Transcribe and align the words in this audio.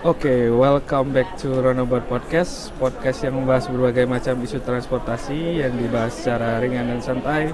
Oke, 0.00 0.48
welcome 0.48 1.12
back 1.12 1.36
to 1.36 1.60
Runabout 1.60 2.08
Podcast 2.08 2.72
Podcast 2.80 3.20
yang 3.20 3.36
membahas 3.36 3.68
berbagai 3.68 4.08
macam 4.08 4.40
isu 4.40 4.64
transportasi 4.64 5.60
Yang 5.60 5.76
dibahas 5.76 6.16
secara 6.16 6.56
ringan 6.56 6.88
dan 6.88 7.04
santai. 7.04 7.52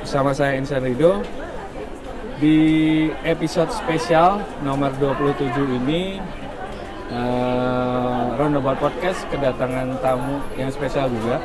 Bersama 0.00 0.32
saya 0.32 0.56
Insan 0.56 0.88
Rido. 0.88 1.20
Di 2.40 2.56
episode 3.28 3.68
spesial 3.76 4.40
nomor 4.64 4.96
27 4.96 5.52
ini 5.84 6.16
uh, 7.12 8.40
Runabout 8.40 8.80
Podcast 8.80 9.28
kedatangan 9.28 9.92
tamu 10.00 10.40
yang 10.56 10.72
spesial 10.72 11.12
juga 11.12 11.44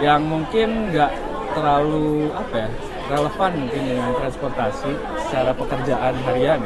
Yang 0.00 0.20
mungkin 0.24 0.88
nggak 0.88 1.12
terlalu 1.52 2.32
apa 2.32 2.64
ya 2.64 2.70
relevan 3.12 3.52
mungkin 3.60 3.82
dengan 3.92 4.10
transportasi 4.16 4.92
secara 5.28 5.52
pekerjaan 5.52 6.16
harian 6.24 6.64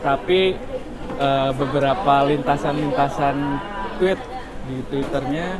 tapi 0.00 0.54
uh, 1.18 1.50
beberapa 1.52 2.14
lintasan-lintasan 2.30 3.36
tweet 3.98 4.18
di 4.68 4.76
twitternya 4.92 5.58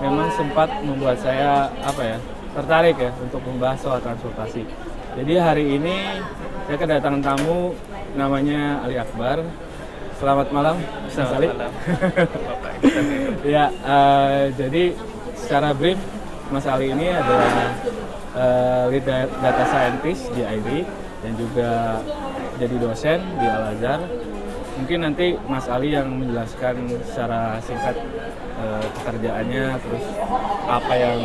memang 0.00 0.28
sempat 0.34 0.68
membuat 0.82 1.20
saya 1.20 1.68
apa 1.84 2.02
ya 2.02 2.18
tertarik 2.56 2.96
ya 2.96 3.10
untuk 3.22 3.40
membahas 3.44 3.78
soal 3.78 3.98
transportasi. 4.02 4.66
Jadi 5.18 5.34
hari 5.36 5.64
ini 5.78 5.96
saya 6.66 6.76
kedatangan 6.76 7.22
tamu 7.22 7.74
namanya 8.16 8.82
Ali 8.82 8.98
Akbar. 8.98 9.44
Selamat 10.18 10.50
malam 10.50 10.76
Selamat 11.14 11.34
Ali. 11.38 11.46
malam. 11.54 11.72
ya 13.54 13.70
uh, 13.86 14.50
jadi 14.58 14.90
secara 15.38 15.70
brief 15.70 15.98
Mas 16.50 16.66
Ali 16.66 16.90
ini 16.90 17.12
adalah 17.12 17.54
uh, 18.34 18.84
lead 18.90 19.06
data 19.38 19.64
scientist 19.68 20.32
di 20.34 20.42
IRI 20.42 20.82
dan 21.22 21.32
juga 21.38 21.70
jadi 22.58 22.76
dosen 22.82 23.18
di 23.38 23.46
Al 23.46 23.64
Azhar 23.76 24.00
mungkin 24.78 24.98
nanti 25.02 25.34
Mas 25.50 25.66
Ali 25.66 25.92
yang 25.92 26.08
menjelaskan 26.14 26.86
secara 27.02 27.58
singkat 27.58 27.96
uh, 28.56 28.84
pekerjaannya 29.02 29.64
terus 29.82 30.04
apa 30.70 30.94
yang 30.94 31.20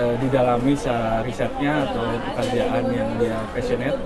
uh, 0.00 0.14
didalami 0.18 0.72
secara 0.72 1.20
risetnya 1.20 1.84
atau 1.84 2.04
pekerjaan 2.32 2.84
yang 2.90 3.08
dia 3.20 3.38
passionate. 3.52 3.98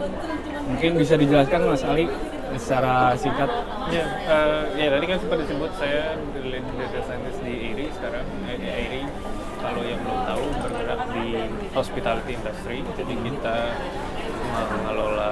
Mungkin 0.66 0.90
bisa 0.98 1.14
dijelaskan 1.14 1.60
Mas 1.70 1.84
Ali 1.86 2.10
secara 2.58 3.14
singkat. 3.14 3.50
Ya 3.90 4.04
uh, 4.26 4.62
ya 4.74 4.90
tadi 4.90 5.04
kan 5.06 5.18
sempat 5.22 5.38
disebut 5.46 5.70
saya 5.78 6.18
lead 6.42 6.66
data 6.74 7.00
scientist 7.06 7.38
di 7.42 7.54
IRI 7.72 7.86
sekarang 7.94 8.26
eh, 8.50 8.56
di 8.58 8.68
IRI 8.68 9.02
kalau 9.64 9.80
yang 9.80 10.00
belum 10.04 10.20
tahu 10.28 10.44
bergerak 10.60 11.00
di 11.16 11.26
hospitality 11.72 12.32
industry. 12.36 12.78
Jadi 12.98 13.14
kita 13.16 13.56
mengelola 14.70 15.30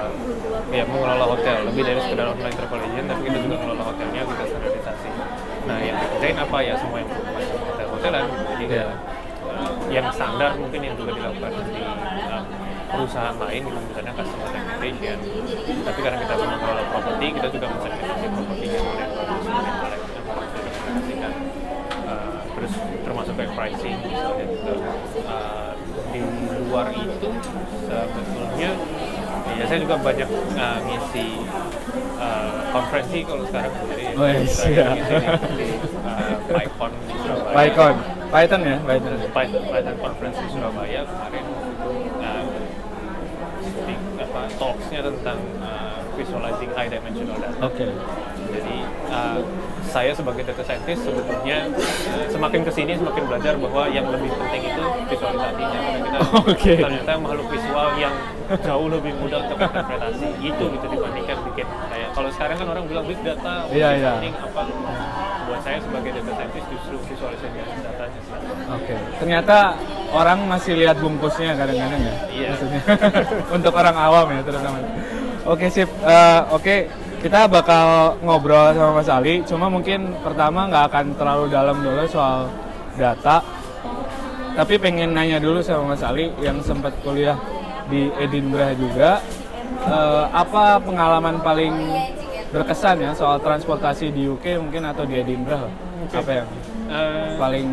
ya 0.73 0.85
mengelola 0.87 1.25
hotel. 1.33 1.57
Lebih 1.71 1.83
dari 1.87 2.01
sekedar 2.03 2.27
online 2.33 2.57
travel 2.57 2.81
agent 2.83 3.07
tapi 3.07 3.21
kita 3.29 3.39
juga 3.43 3.57
mengelola 3.61 3.85
hotelnya 3.93 4.23
kita 4.27 4.45
standarisasi 4.51 5.11
nah 5.63 5.79
yang 5.79 5.95
dikerjain 5.95 6.39
apa? 6.43 6.57
Ya 6.59 6.75
semua 6.75 6.97
yang 6.99 7.09
macam 7.09 7.23
hotel 7.71 7.87
hotelan 7.87 8.25
jadi 8.59 8.65
yeah. 8.67 8.91
uh, 9.47 9.73
yang 9.95 10.07
standar 10.11 10.51
mungkin 10.59 10.81
yang 10.83 10.95
juga 10.99 11.11
dilakukan 11.15 11.53
di 11.71 11.83
uh, 12.27 12.43
perusahaan 12.93 13.37
lain 13.41 13.61
gitu 13.65 13.79
misalnya 13.89 14.13
customer 14.13 14.49
segmentation 14.53 15.19
tapi 15.87 15.99
karena 16.05 16.19
kita 16.21 16.35
mengelola 16.37 16.83
properti 16.93 17.27
kita 17.33 17.49
juga 17.49 17.67
mensegmentasi 17.73 18.27
propertinya 18.29 18.79
kemudian 18.83 19.11
kemudian 20.83 21.33
uh, 22.05 22.37
terus 22.53 22.73
termasuk 23.07 23.35
kayak 23.39 23.53
pricing 23.57 23.97
misalnya 24.05 24.45
juga 24.51 24.73
uh, 25.25 25.73
di 26.13 26.21
luar 26.69 26.87
itu 26.93 27.29
ya 27.33 27.42
saya 29.73 29.89
juga 29.89 29.97
banyak 30.05 30.29
uh, 30.53 30.79
ngisi 30.85 31.27
uh, 32.21 32.61
konferensi 32.77 33.25
kalau 33.25 33.41
sekarang 33.49 33.73
jadi 33.89 34.05
oh, 34.21 34.29
yes, 34.29 34.69
iya. 34.69 34.89
ngisi 34.93 35.17
di 35.57 35.69
uh, 36.05 36.37
PyCon 36.45 36.93
di 37.09 37.15
Surabaya. 37.17 37.55
PyCon 37.57 37.95
Python 38.29 38.61
ya 38.69 38.77
Python. 38.85 39.13
Python, 39.33 39.63
Python 39.73 39.97
conference 39.97 40.37
di 40.45 40.49
Surabaya 40.53 41.01
kemarin 41.09 41.47
uh, 42.21 42.45
speak, 43.65 44.01
apa 44.21 44.43
talksnya 44.61 45.01
tentang 45.09 45.41
uh, 45.65 46.05
visualizing 46.21 46.71
high 46.77 46.93
dimensional 46.93 47.41
data. 47.41 47.57
Oke. 47.65 47.73
Okay. 47.73 47.93
jadi 48.53 48.77
uh, 49.09 49.41
saya 49.93 50.13
sebagai 50.17 50.43
data 50.49 50.65
scientist 50.65 51.05
sebetulnya 51.05 51.69
uh, 51.69 52.27
semakin 52.33 52.61
ke 52.65 52.73
sini 52.73 52.97
semakin 52.97 53.23
belajar 53.29 53.55
bahwa 53.61 53.85
yang 53.93 54.09
lebih 54.09 54.33
penting 54.33 54.73
itu 54.73 54.85
visualisasinya 55.13 55.69
karena 55.69 55.99
kita 56.01 56.19
okay. 56.57 56.79
ternyata 56.81 57.13
makhluk 57.21 57.47
visual 57.53 57.89
yang 58.01 58.15
jauh 58.65 58.89
lebih 58.89 59.13
mudah 59.21 59.45
untuk 59.45 59.61
interpretasi 59.61 60.29
itu 60.41 60.65
gitu 60.65 60.87
dibandingkan 60.89 61.37
bikin 61.53 61.67
kayak 61.93 62.09
kalau 62.17 62.29
sekarang 62.33 62.57
kan 62.57 62.67
orang 62.69 62.85
bilang 62.85 63.05
big 63.09 63.21
data, 63.25 63.65
yeah, 63.73 63.97
yeah. 63.97 64.21
apa 64.21 64.69
buat 65.49 65.61
saya 65.65 65.81
sebagai 65.81 66.13
data 66.13 66.33
scientist 66.37 66.67
justru 66.69 66.97
visualisasi 67.09 67.57
datanya 67.81 68.21
sih. 68.21 68.33
Oke, 68.37 68.85
okay. 68.85 68.99
ternyata 69.17 69.81
orang 70.13 70.45
masih 70.45 70.77
lihat 70.77 71.01
bungkusnya 71.01 71.57
kadang-kadang 71.57 72.01
ya. 72.05 72.15
Iya. 72.29 72.49
Maksudnya 72.53 72.81
untuk 73.57 73.73
orang 73.73 73.97
awam 73.97 74.27
ya 74.29 74.41
terutama. 74.45 74.77
Oke 75.43 75.67
okay, 75.67 75.69
sip, 75.73 75.91
uh, 76.05 76.53
oke 76.53 76.61
okay 76.61 76.79
kita 77.23 77.47
bakal 77.47 78.19
ngobrol 78.27 78.75
sama 78.75 78.99
Mas 78.99 79.07
Ali, 79.07 79.47
cuma 79.47 79.71
mungkin 79.71 80.11
pertama 80.27 80.67
nggak 80.67 80.85
akan 80.91 81.07
terlalu 81.15 81.45
dalam 81.55 81.79
dulu 81.79 82.03
soal 82.11 82.51
data, 82.99 83.39
tapi 84.59 84.75
pengen 84.83 85.15
nanya 85.15 85.39
dulu 85.39 85.63
sama 85.63 85.95
Mas 85.95 86.03
Ali 86.03 86.35
yang 86.43 86.59
sempat 86.67 86.91
kuliah 87.07 87.39
di 87.87 88.11
Edinburgh 88.19 88.75
juga, 88.75 89.23
uh, 89.87 90.27
apa 90.35 90.83
pengalaman 90.83 91.39
paling 91.47 91.75
berkesan 92.51 92.99
ya 92.99 93.15
soal 93.15 93.39
transportasi 93.39 94.11
di 94.11 94.27
UK 94.27 94.59
mungkin 94.59 94.83
atau 94.91 95.07
di 95.07 95.23
Edinburgh, 95.23 95.71
okay. 96.11 96.19
apa 96.19 96.31
yang 96.43 96.49
uh, 96.91 97.29
paling 97.39 97.69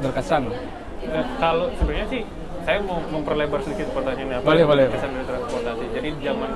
berkesan? 0.00 0.48
Uh, 1.04 1.24
kalau 1.36 1.68
sebenarnya 1.76 2.08
sih 2.08 2.22
saya 2.64 2.78
mau 2.80 2.98
memperlebar 3.12 3.60
sedikit 3.60 3.92
pertanyaannya 3.92 4.36
apa 4.40 4.46
boleh, 4.48 4.64
boleh. 4.64 4.84
kesan 4.88 5.12
dari 5.12 5.26
transportasi 5.28 5.84
jadi 5.92 6.08
zaman 6.24 6.50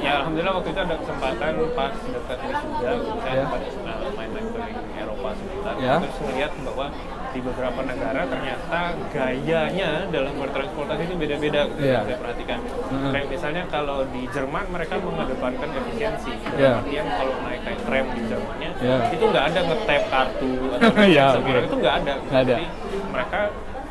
ya 0.00 0.10
alhamdulillah 0.22 0.54
waktu 0.56 0.68
itu 0.72 0.80
ada 0.80 0.96
kesempatan 0.96 1.52
pas 1.76 1.94
dekat 1.94 2.38
wisuda 2.48 2.90
saya 3.20 3.34
yeah. 3.36 3.44
sempat 3.44 3.60
uh, 3.84 4.10
main-main 4.16 4.46
ke 4.48 4.60
Eropa 4.96 5.28
sebentar 5.36 5.74
yeah. 5.76 5.98
terus 6.00 6.18
melihat 6.24 6.52
bahwa 6.64 6.86
di 7.34 7.40
beberapa 7.42 7.80
negara 7.82 8.20
ternyata 8.30 8.80
gayanya 9.10 9.90
dalam 10.08 10.34
bertransportasi 10.38 11.02
itu 11.10 11.14
beda-beda 11.18 11.60
gitu 11.74 11.82
yeah. 11.82 12.02
saya 12.06 12.16
perhatikan 12.22 12.58
mm-hmm. 12.64 13.12
kayak 13.12 13.26
misalnya 13.28 13.62
kalau 13.68 13.98
di 14.08 14.22
Jerman 14.30 14.64
mereka 14.70 14.94
mengedepankan 15.02 15.68
efisiensi 15.76 16.32
yeah. 16.56 16.80
artian 16.80 17.06
kalau 17.10 17.34
naik 17.44 17.60
kayak 17.66 17.80
tram 17.84 18.06
di 18.14 18.22
Jermannya 18.30 18.70
yeah. 18.80 19.12
itu 19.12 19.24
nggak 19.28 19.44
ada 19.52 19.60
ngetap 19.66 20.02
kartu 20.08 20.52
atau 20.78 21.04
yeah, 21.10 21.36
okay. 21.36 21.66
itu 21.68 21.76
nggak 21.76 21.94
ada. 22.00 22.14
Gak 22.24 22.42
ada 22.46 22.54
jadi 22.54 22.66
mereka 23.10 23.40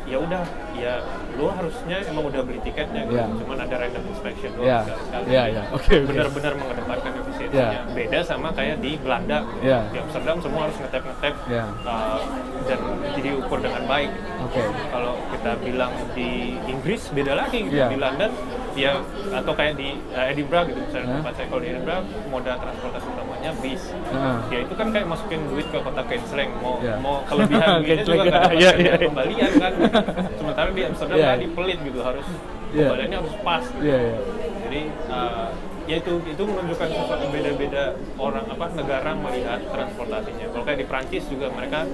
ya 0.04 0.16
udah 0.20 0.44
ya 0.76 1.00
lu 1.40 1.48
harusnya 1.48 1.96
emang 2.04 2.28
udah 2.28 2.44
beli 2.44 2.60
tiketnya 2.60 3.08
gitu. 3.08 3.16
Yeah. 3.16 3.28
cuman 3.40 3.58
ada 3.64 3.74
random 3.80 4.04
inspection 4.12 4.50
doang 4.52 4.68
yeah. 4.68 4.82
sekali-sekali 4.84 5.32
yeah, 5.32 5.46
yeah. 5.48 5.76
okay, 5.76 5.98
benar-benar 6.04 6.52
mengedepankan 6.60 7.10
efisiensinya 7.24 7.68
yeah. 7.72 7.94
beda 7.96 8.18
sama 8.20 8.48
kayak 8.52 8.76
di 8.84 8.92
Belanda 9.00 9.38
gitu. 9.48 9.64
yeah. 9.64 9.82
di 9.88 9.96
Amsterdam 10.04 10.36
semua 10.44 10.60
harus 10.68 10.76
ngetep-ngetep 10.76 11.34
yeah. 11.48 11.66
uh, 11.88 12.20
dan 12.68 12.80
jadi 13.16 13.30
ukur 13.40 13.58
dengan 13.64 13.82
baik 13.88 14.10
okay. 14.54 14.88
kalau 14.94 15.14
kita 15.34 15.50
bilang 15.60 15.92
di 16.14 16.54
Inggris 16.70 17.02
beda 17.10 17.32
lagi 17.34 17.66
gitu. 17.66 17.74
yeah. 17.74 17.90
di 17.90 17.98
London 17.98 18.30
ya 18.74 18.98
atau 19.30 19.52
kayak 19.54 19.74
di 19.78 19.98
uh, 20.14 20.30
Edinburgh 20.30 20.66
gitu 20.70 20.80
misalnya 20.82 21.06
yeah. 21.06 21.16
tempat 21.22 21.32
saya 21.38 21.46
kalau 21.50 21.60
di 21.62 21.68
Edinburgh 21.70 22.04
moda 22.30 22.52
transportasi 22.58 23.06
utamanya 23.10 23.50
bis 23.62 23.82
uh. 24.10 24.38
ya 24.50 24.58
itu 24.66 24.74
kan 24.74 24.86
kayak 24.90 25.06
masukin 25.06 25.40
duit 25.50 25.66
ke 25.70 25.78
kota 25.78 26.02
Kensleng 26.06 26.50
mau 26.58 26.78
yeah. 26.82 26.98
mau 26.98 27.22
kelebihan 27.26 27.66
duitnya 27.82 28.04
juga 28.06 28.22
nggak 28.22 28.34
dapat 28.34 28.56
yeah, 28.58 28.74
yeah. 28.78 28.98
kembalian 28.98 29.50
kan 29.58 29.72
sementara 30.38 30.68
di 30.70 30.82
Amsterdam 30.86 31.16
yeah. 31.18 31.32
tadi 31.34 31.46
pelit 31.54 31.78
gitu 31.82 32.00
harus 32.02 32.26
yeah. 32.74 32.88
kembaliannya 32.90 33.18
harus 33.22 33.34
pas 33.42 33.64
gitu. 33.66 33.84
yeah, 33.86 34.00
yeah. 34.02 34.18
jadi 34.66 34.80
uh, 35.10 35.48
ya 35.84 36.00
itu 36.00 36.12
itu 36.24 36.42
menunjukkan 36.48 36.88
sesuatu 36.88 37.26
beda-beda 37.28 37.92
orang 38.16 38.44
apa 38.48 38.66
negara 38.72 39.10
melihat 39.12 39.60
transportasinya 39.68 40.46
kalau 40.48 40.64
kayak 40.64 40.78
di 40.80 40.86
Prancis 40.88 41.24
juga 41.28 41.52
mereka 41.52 41.84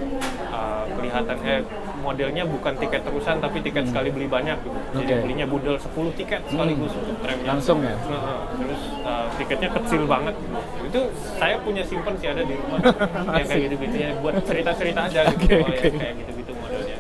uh, 0.55 0.87
kelihatan 0.95 1.37
eh 1.43 1.61
modelnya 2.01 2.47
bukan 2.47 2.79
tiket 2.79 3.03
terusan 3.03 3.43
tapi 3.43 3.59
tiket 3.61 3.85
hmm. 3.85 3.91
sekali 3.91 4.09
beli 4.15 4.31
banyak 4.31 4.57
gitu 4.63 4.79
jadi 4.95 5.05
okay. 5.11 5.23
belinya 5.27 5.47
budel 5.51 5.77
10 5.77 6.19
tiket 6.23 6.41
sekaligus 6.47 6.93
hmm. 6.95 7.01
untuk 7.03 7.17
tramnya 7.19 7.49
langsung 7.51 7.79
ya 7.83 7.97
nah, 8.07 8.41
terus 8.55 8.83
uh, 9.03 9.27
tiketnya 9.37 9.71
kecil 9.75 10.03
banget 10.07 10.35
gitu. 10.39 10.59
itu 10.87 11.01
saya 11.37 11.57
punya 11.59 11.83
simpen 11.83 12.15
sih 12.23 12.29
ada 12.31 12.43
di 12.47 12.55
rumah 12.55 12.79
yang 13.43 13.47
kayak 13.51 13.63
gitu-gitu 13.67 13.97
ya 13.99 14.11
buat 14.23 14.35
cerita-cerita 14.47 15.01
aja 15.11 15.21
gitu 15.35 15.45
okay, 15.45 15.59
oh, 15.61 15.67
okay. 15.67 15.91
Ya, 15.91 15.99
kayak 15.99 16.15
gitu-gitu 16.23 16.53
modelnya 16.63 16.97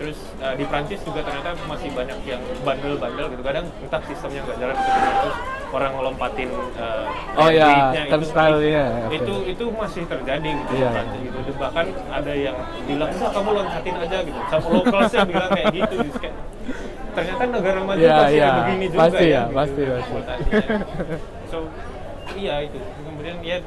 terus 0.00 0.18
uh, 0.40 0.54
di 0.56 0.64
Prancis 0.64 1.00
juga 1.04 1.20
ternyata 1.20 1.52
masih 1.68 1.92
banyak 1.92 2.18
yang 2.24 2.40
bandel-bandel 2.64 3.26
gitu 3.28 3.42
kadang 3.44 3.68
entah 3.68 4.02
sistemnya 4.08 4.40
nggak 4.48 4.56
jalan 4.56 4.76
gitu 4.80 4.98
terus 5.20 5.36
orang 5.70 5.92
ngelompatin 5.94 6.50
uh, 6.78 7.06
oh 7.38 7.48
ya 7.50 7.94
style 8.26 8.58
ya 8.62 8.86
okay. 9.06 9.18
itu 9.22 9.34
itu 9.54 9.64
masih 9.70 10.02
terjadi 10.06 10.50
gitu 10.50 10.72
yeah. 10.74 10.92
Prancis 10.92 11.20
gitu 11.22 11.38
bahkan 11.58 11.86
ada 12.10 12.32
yang 12.34 12.56
bilang 12.84 13.10
udah 13.14 13.30
kamu 13.30 13.50
loncatin 13.54 13.94
aja 13.96 14.18
gitu 14.26 14.40
sama 14.50 14.68
lokalsnya 14.74 15.22
bilang 15.26 15.50
kayak 15.54 15.66
gitu 15.74 15.94
gitu 16.10 16.18
kayak 16.18 16.36
ternyata 17.10 17.42
negara 17.50 17.80
maju 17.82 18.02
yeah, 18.02 18.18
pasti 18.18 18.38
yeah. 18.38 18.54
begini 18.62 18.86
juga 18.86 19.00
pasti 19.02 19.24
ya, 19.26 19.42
gitu, 19.42 19.54
pasti 19.54 19.82
pasti 19.82 20.12
so 21.50 21.58
iya 22.38 22.54
itu 22.62 22.78
kemudian 23.02 23.36
ya 23.42 23.58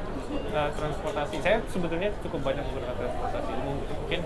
uh, 0.56 0.70
transportasi 0.76 1.36
saya 1.44 1.58
sebetulnya 1.68 2.10
cukup 2.24 2.40
banyak 2.42 2.64
menggunakan 2.64 2.96
transportasi 2.96 3.52
umum 3.64 3.76
gitu. 3.84 3.94
mungkin 4.00 4.20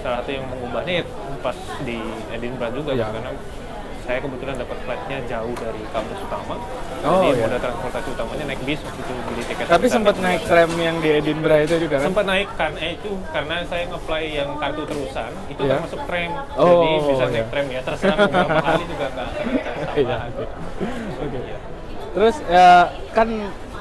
salah 0.00 0.18
satu 0.24 0.30
yang 0.32 0.44
mengubahnya 0.48 0.92
ya 1.00 1.04
pas 1.44 1.58
di 1.84 1.98
Edinburgh 2.32 2.74
juga 2.76 2.90
Iya. 2.96 3.06
karena 3.12 3.30
saya 4.06 4.18
kebetulan 4.18 4.54
dapat 4.56 4.78
flightnya 4.80 5.18
jauh 5.26 5.54
dari 5.54 5.82
kampus 5.90 6.18
utama 6.20 6.54
Oh, 7.02 7.22
jadi 7.22 7.28
iya. 7.32 7.44
moda 7.44 7.58
transportasi 7.60 8.08
utamanya 8.08 8.44
naik 8.46 8.62
bis 8.62 8.80
waktu 8.80 8.98
itu 8.98 9.12
beli 9.20 9.42
tiket 9.44 9.64
Tapi 9.66 9.86
sempat 9.86 10.14
naik 10.16 10.40
12. 10.40 10.48
tram 10.48 10.70
yang 10.76 10.96
di 10.98 11.10
Edinburgh 11.12 11.60
itu 11.60 11.76
juga 11.78 11.96
kan? 11.96 12.06
sempat 12.08 12.24
naik 12.24 12.48
kan 12.54 12.72
eh, 12.76 12.90
itu 12.94 13.10
karena 13.28 13.56
saya 13.62 13.82
nge-apply 13.86 14.22
yang 14.32 14.50
kartu 14.56 14.82
terusan 14.84 15.30
itu 15.46 15.60
Iya. 15.60 15.74
termasuk 15.76 16.00
tram 16.02 16.30
Oh, 16.56 16.66
jadi 16.66 16.88
bisa 17.04 17.24
naik 17.24 17.36
iya. 17.36 17.44
tram 17.46 17.66
ya 17.68 17.80
terserah 17.82 18.16
mau 18.16 18.28
berapa 18.28 18.58
kali 18.60 18.84
juga 18.86 19.06
nggak 19.12 19.28
Iya. 20.02 20.18
Oke. 21.18 21.38
Iya. 21.38 21.58
Terus 22.08 22.36
ya 22.46 22.68
kan 23.12 23.28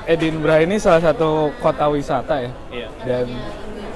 Edinburgh 0.06 0.62
ini 0.62 0.76
salah 0.76 1.02
satu 1.02 1.30
kota 1.58 1.86
wisata 1.88 2.36
ya. 2.40 2.52
Iya. 2.70 2.88
Dan 3.02 3.26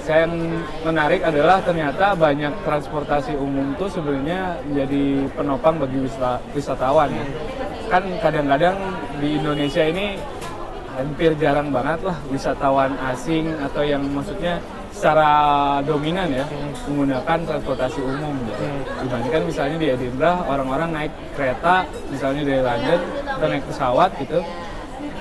saya 0.09 0.25
yang 0.25 0.57
menarik 0.81 1.21
adalah 1.21 1.61
ternyata 1.61 2.17
banyak 2.17 2.49
transportasi 2.65 3.37
umum 3.37 3.77
tuh 3.77 3.85
sebenarnya 3.85 4.57
menjadi 4.65 5.29
penopang 5.37 5.77
bagi 5.77 6.01
wisata- 6.01 6.41
wisatawan 6.57 7.13
ya. 7.13 7.25
Kan 7.93 8.09
kadang-kadang 8.17 8.73
di 9.21 9.37
Indonesia 9.37 9.85
ini 9.85 10.17
hampir 10.97 11.37
jarang 11.37 11.69
banget 11.69 12.01
lah 12.01 12.17
wisatawan 12.33 12.97
asing 13.13 13.53
atau 13.61 13.85
yang 13.85 14.01
maksudnya 14.09 14.57
secara 14.89 15.29
dominan 15.85 16.25
ya 16.33 16.45
menggunakan 16.89 17.45
transportasi 17.45 18.01
umum 18.01 18.33
gitu. 18.49 18.65
Dibandingkan 19.05 19.45
misalnya 19.45 19.77
di 19.77 19.87
Edinburgh 19.93 20.41
orang-orang 20.49 20.89
naik 20.89 21.13
kereta 21.37 21.85
misalnya 22.09 22.41
dari 22.49 22.61
London 22.65 22.99
atau 23.29 23.45
naik 23.45 23.65
pesawat 23.69 24.09
gitu 24.17 24.41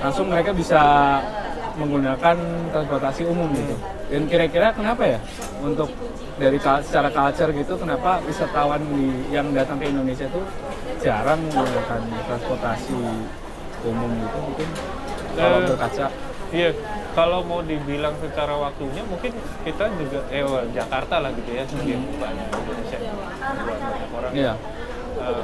langsung 0.01 0.33
mereka 0.33 0.49
bisa 0.49 0.81
menggunakan 1.77 2.35
transportasi 2.73 3.21
umum 3.29 3.49
gitu. 3.53 3.75
Dan 4.09 4.25
kira-kira 4.25 4.73
kenapa 4.73 5.05
ya 5.05 5.19
untuk 5.61 5.89
dari 6.39 6.57
secara 6.57 7.11
culture 7.11 7.51
gitu 7.51 7.73
kenapa 7.75 8.23
wisatawan 8.23 8.79
di, 8.95 9.27
yang 9.29 9.51
datang 9.51 9.75
ke 9.77 9.91
Indonesia 9.91 10.25
tuh 10.31 10.41
jarang 11.03 11.43
menggunakan 11.51 12.01
transportasi 12.25 12.95
umum 13.83 14.09
gitu 14.23 14.37
mungkin 14.39 14.67
kalau 15.35 15.57
Eh, 15.59 15.67
berkaca 15.67 16.07
Iya, 16.49 16.73
kalau 17.13 17.45
mau 17.45 17.61
dibilang 17.61 18.17
secara 18.17 18.57
waktunya 18.57 19.05
mungkin 19.05 19.29
kita 19.61 19.85
juga 20.01 20.25
eh 20.33 20.41
Jakarta 20.73 21.21
lah 21.21 21.29
gitu 21.37 21.45
ya 21.53 21.61
sebagai 21.69 22.01
banyak 22.17 22.47
Indonesia 22.49 22.97
banyak 23.45 24.09
orang. 24.17 24.31
Iya. 24.33 24.53
Eh, 25.17 25.43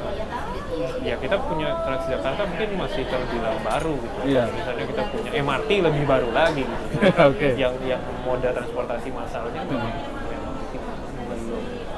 ya 1.02 1.14
kita 1.16 1.36
punya 1.40 1.68
Transjakarta 1.82 2.42
mungkin 2.46 2.70
masih 2.78 3.02
terbilang 3.08 3.58
baru 3.64 3.94
gitu. 3.98 4.18
Iya. 4.28 4.44
Misalnya 4.52 4.84
kita 4.86 5.02
punya 5.10 5.30
MRT 5.34 5.70
lebih 5.82 6.04
baru 6.04 6.28
lagi 6.30 6.62
gitu. 6.62 6.86
Oke. 7.30 7.48
Yang 7.58 7.74
yang 7.86 8.02
moda 8.22 8.50
transportasi 8.52 9.08
masalnya 9.10 9.60
memang 9.66 9.92
memang 9.92 10.25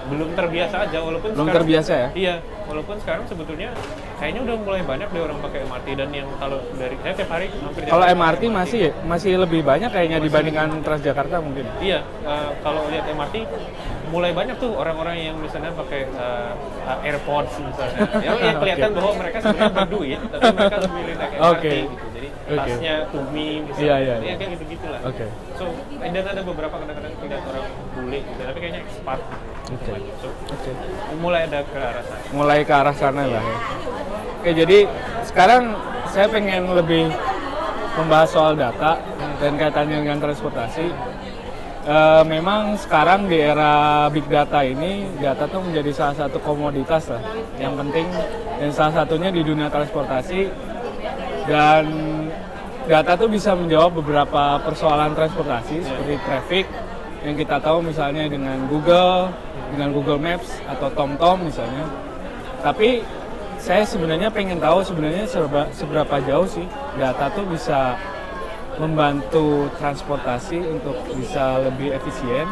belum 0.09 0.29
terbiasa 0.33 0.77
aja 0.83 0.99
walaupun 0.99 1.29
Belum 1.31 1.45
sekarang- 1.45 1.57
terbiasa 1.61 1.93
ya? 1.95 2.09
Iya, 2.13 2.35
walaupun 2.65 2.97
sekarang 2.99 3.25
sebetulnya 3.29 3.69
kayaknya 4.17 4.41
udah 4.43 4.57
mulai 4.59 4.83
banyak 4.83 5.09
deh 5.09 5.23
orang 5.23 5.39
pakai 5.39 5.59
MRT 5.63 5.89
dan 5.95 6.09
yang 6.11 6.29
kalau 6.37 6.59
dari 6.75 6.97
saya 6.99 7.13
tiap 7.15 7.31
hari 7.31 7.47
hampir 7.55 7.81
Kalau 7.85 8.05
MRT 8.05 8.43
pakai 8.43 8.57
masih 8.57 8.81
masih 9.05 9.33
lebih 9.39 9.61
banyak 9.63 9.91
kayaknya 9.91 10.19
dibandingkan 10.19 10.69
Transjakarta 10.81 11.37
mungkin. 11.39 11.65
Iya, 11.79 12.01
eh, 12.25 12.49
kalau 12.59 12.83
lihat 12.89 13.05
MRT 13.07 13.35
mulai 14.09 14.33
banyak 14.33 14.57
tuh 14.57 14.73
orang-orang 14.73 15.17
yang 15.23 15.37
misalnya 15.37 15.69
pakai 15.71 16.09
eh, 16.09 16.51
eh, 16.83 17.07
AirPods 17.07 17.53
misalnya. 17.61 17.99
Ya, 18.27 18.33
ya 18.35 18.53
kelihatan 18.57 18.91
Oke. 18.91 18.97
bahwa 18.97 19.13
mereka 19.17 19.37
sebenarnya 19.41 19.73
berduit, 19.75 20.21
tapi 20.27 20.45
mereka 20.51 20.77
memilih 20.89 21.15
naik 21.15 21.31
MRT 21.31 21.45
Oke. 21.47 21.73
gitu. 21.85 22.08
Jadi 22.29 22.59
Oke. 22.59 22.71
tasnya 22.71 22.95
Tumi 23.13 23.47
misalnya. 23.65 23.85
Iya, 23.85 23.97
iya, 23.99 24.15
Ya, 24.15 24.17
iya. 24.25 24.35
kayak 24.39 24.51
gitu-gitulah. 24.57 25.01
Oke. 25.05 25.27
So, 25.57 25.65
eh, 26.01 26.11
dan 26.13 26.25
ada 26.25 26.43
beberapa 26.43 26.75
kadang-kadang 26.77 27.13
lihat 27.21 27.43
orang 27.49 27.67
bule 27.95 28.19
gitu, 28.25 28.41
tapi 28.45 28.59
kayaknya 28.59 28.81
expat. 28.85 29.19
Oke. 29.69 29.93
So, 30.21 30.29
Oke. 30.53 30.71
mulai 31.21 31.41
ada 31.45 31.61
ke 31.65 31.79
arah 31.79 32.05
sana. 32.05 32.23
Mulai 32.33 32.59
ke 32.65 32.73
arah 32.73 32.95
sana 32.97 33.23
lah 33.27 33.43
ya. 33.45 33.57
Oke, 34.39 34.51
jadi 34.55 34.79
sekarang 35.27 35.63
saya 36.09 36.27
pengen 36.31 36.63
lebih 36.73 37.11
membahas 37.99 38.29
soal 38.31 38.55
data 38.55 38.97
dan 39.43 39.53
kaitannya 39.59 40.07
dengan 40.07 40.19
transportasi. 40.23 40.87
Eh, 41.89 42.23
memang 42.29 42.77
sekarang 42.77 43.33
di 43.33 43.41
era 43.41 44.05
big 44.13 44.29
data 44.29 44.61
ini 44.61 45.09
data 45.17 45.49
tuh 45.49 45.65
menjadi 45.65 45.89
salah 45.97 46.17
satu 46.21 46.37
komoditas 46.45 47.09
lah 47.09 47.23
yang 47.57 47.81
penting 47.81 48.05
dan 48.61 48.69
salah 48.77 48.93
satunya 48.93 49.33
di 49.33 49.41
dunia 49.41 49.73
transportasi 49.73 50.53
dan 51.49 51.89
data 52.89 53.21
tuh 53.21 53.29
bisa 53.29 53.53
menjawab 53.53 54.01
beberapa 54.01 54.57
persoalan 54.65 55.13
transportasi 55.13 55.85
seperti 55.85 56.15
traffic. 56.25 56.65
Yang 57.21 57.45
kita 57.45 57.61
tahu 57.61 57.85
misalnya 57.85 58.25
dengan 58.31 58.57
Google, 58.73 59.29
dengan 59.77 59.93
Google 59.93 60.17
Maps 60.17 60.65
atau 60.65 60.89
TomTom 60.97 61.45
misalnya. 61.45 61.85
Tapi 62.65 63.05
saya 63.61 63.85
sebenarnya 63.85 64.33
pengen 64.33 64.57
tahu 64.57 64.81
sebenarnya 64.81 65.29
seberapa, 65.29 65.69
seberapa 65.77 66.17
jauh 66.25 66.49
sih 66.49 66.65
data 66.97 67.29
tuh 67.37 67.45
bisa 67.45 67.99
membantu 68.79 69.67
transportasi 69.83 70.63
untuk 70.63 70.95
bisa 71.19 71.59
lebih 71.67 71.91
efisien, 71.99 72.47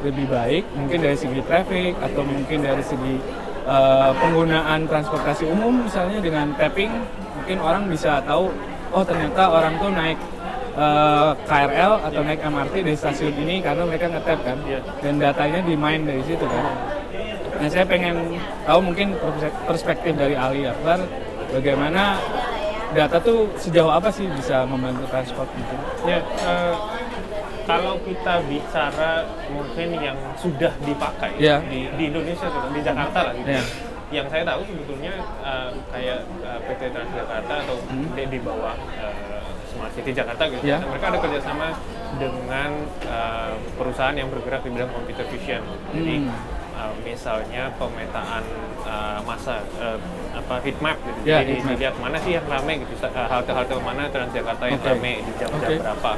lebih 0.00 0.24
baik, 0.32 0.64
mungkin 0.72 1.04
dari 1.04 1.14
segi 1.14 1.44
traffic 1.44 1.92
atau 2.00 2.24
mungkin 2.24 2.64
dari 2.64 2.80
segi 2.80 3.20
eh, 3.68 4.10
penggunaan 4.16 4.88
transportasi 4.88 5.44
umum 5.52 5.84
misalnya 5.84 6.24
dengan 6.24 6.56
tapping, 6.56 6.88
mungkin 7.36 7.60
orang 7.60 7.84
bisa 7.92 8.24
tahu 8.24 8.48
oh 8.90 9.02
ternyata 9.02 9.42
orang 9.44 9.74
tuh 9.76 9.90
naik 9.90 10.18
eh, 10.74 11.30
KRL 11.44 11.92
atau 12.04 12.20
naik 12.22 12.40
MRT 12.40 12.74
dari 12.82 12.96
stasiun 12.96 13.34
ini 13.36 13.58
karena 13.58 13.82
mereka 13.82 14.06
nge-tap 14.08 14.40
kan, 14.42 14.58
Iya. 14.62 14.80
dan 15.00 15.14
datanya 15.18 15.60
di 15.60 15.74
mine 15.74 16.02
dari 16.04 16.22
situ 16.22 16.44
kan. 16.44 16.64
Nah 17.58 17.66
saya 17.66 17.84
pengen 17.84 18.38
tahu 18.62 18.80
mungkin 18.80 19.18
perspektif 19.64 20.14
dari 20.14 20.32
Ali 20.32 20.62
Akbar 20.62 21.02
bagaimana 21.50 22.22
data 22.88 23.18
tuh 23.18 23.50
sejauh 23.56 23.90
apa 23.90 24.08
sih 24.08 24.30
bisa 24.30 24.62
membantu 24.64 25.02
transport 25.10 25.50
gitu? 25.52 25.74
Ya, 26.06 26.22
eh, 26.22 26.74
kalau 27.66 28.00
kita 28.00 28.40
bicara 28.48 29.26
mungkin 29.50 29.88
yang 29.98 30.16
sudah 30.38 30.72
dipakai 30.80 31.36
Iya. 31.36 31.60
di, 31.66 31.90
di 31.98 32.04
Indonesia 32.08 32.46
di 32.48 32.80
Jakarta 32.80 33.18
lah 33.28 33.34
gitu. 33.34 33.50
Iya. 33.50 33.64
Yang 34.08 34.26
saya 34.30 34.42
tahu 34.42 34.60
sebetulnya 34.64 35.12
eh, 35.42 35.70
kayak 35.90 36.18
eh, 36.40 36.58
PT 36.64 36.82
Transjakarta 36.90 37.54
atau 37.60 37.76
Hmm. 37.86 38.08
di, 38.12 38.24
di 38.26 38.38
bawah 38.40 38.72
eh, 38.94 39.44
Smart 39.68 39.92
City 39.92 40.10
Jakarta 40.10 40.48
gitu. 40.48 40.64
Iya. 40.64 40.80
Mereka 40.80 41.04
ada 41.06 41.18
kerjasama 41.18 41.66
dengan 42.16 42.70
eh, 43.04 43.52
perusahaan 43.76 44.16
yang 44.16 44.28
bergerak 44.28 44.64
di 44.64 44.70
bidang 44.72 44.90
computer 44.90 45.26
vision. 45.28 45.60
Jadi 45.92 46.14
Hmm. 46.24 46.32
eh, 46.74 46.92
misalnya 47.04 47.68
pemetaan 47.76 48.44
eh, 48.82 49.18
masa 49.22 49.60
eh, 49.76 49.98
apa 50.32 50.54
heat 50.62 50.78
map 50.80 50.96
gitu. 50.98 51.20
Ya, 51.22 51.44
Jadi 51.44 51.52
heat 51.52 51.64
map. 51.64 51.72
dilihat 51.76 51.94
mana 51.98 52.16
sih 52.18 52.32
yang 52.32 52.46
ramai 52.48 52.80
gitu, 52.80 52.92
eh, 52.98 53.28
halte-halte 53.28 53.74
mana 53.78 54.08
Transjakarta 54.08 54.64
yang 54.64 54.80
Oke. 54.80 54.88
ramai 54.88 55.12
di 55.20 55.32
jam-jam 55.36 55.68
Oke. 55.68 55.76
berapa 55.78 56.12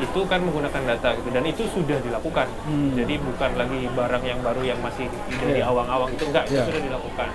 itu 0.00 0.20
kan 0.24 0.40
menggunakan 0.40 0.82
data 0.86 1.08
gitu 1.14 1.28
dan 1.28 1.44
itu 1.44 1.62
sudah 1.68 1.98
dilakukan 1.98 2.48
Hmm. 2.64 2.92
jadi 2.92 3.14
bukan 3.16 3.50
lagi 3.54 3.80
barang 3.86 4.24
yang 4.24 4.40
baru 4.40 4.62
yang 4.64 4.80
masih 4.80 5.06
dari 5.36 5.60
Iya. 5.60 5.68
awang-awang 5.68 6.10
itu 6.10 6.24
enggak 6.24 6.44
Iya. 6.46 6.56
itu 6.58 6.68
sudah 6.68 6.82
dilakukan 6.82 7.28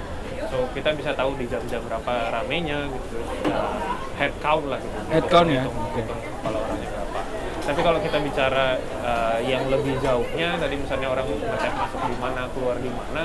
so 0.45 0.57
kita 0.71 0.89
bisa 0.93 1.11
tahu 1.11 1.31
di 1.35 1.45
jam-jam 1.45 1.81
berapa 1.83 2.13
ramenya 2.31 2.85
gitu 2.87 3.17
uh, 3.47 3.77
head 4.15 4.33
count 4.39 4.65
lah 4.65 4.77
gitu 4.77 4.97
Head 5.09 5.25
count 5.27 5.47
ya? 5.47 5.61
Hitung- 5.63 5.77
Oke. 5.79 5.99
hitung 5.99 6.19
kepala 6.21 6.57
orangnya 6.59 6.89
berapa 6.91 7.19
tapi 7.61 7.79
kalau 7.81 7.99
kita 7.99 8.17
bicara 8.19 8.65
uh, 9.01 9.37
yang 9.41 9.63
lebih 9.67 9.97
jauhnya 9.99 10.49
tadi 10.55 10.75
misalnya 10.75 11.07
orang 11.07 11.25
masuk 11.75 12.01
di 12.03 12.15
mana 12.15 12.41
keluar 12.51 12.77
di 12.77 12.89
mana 12.89 13.23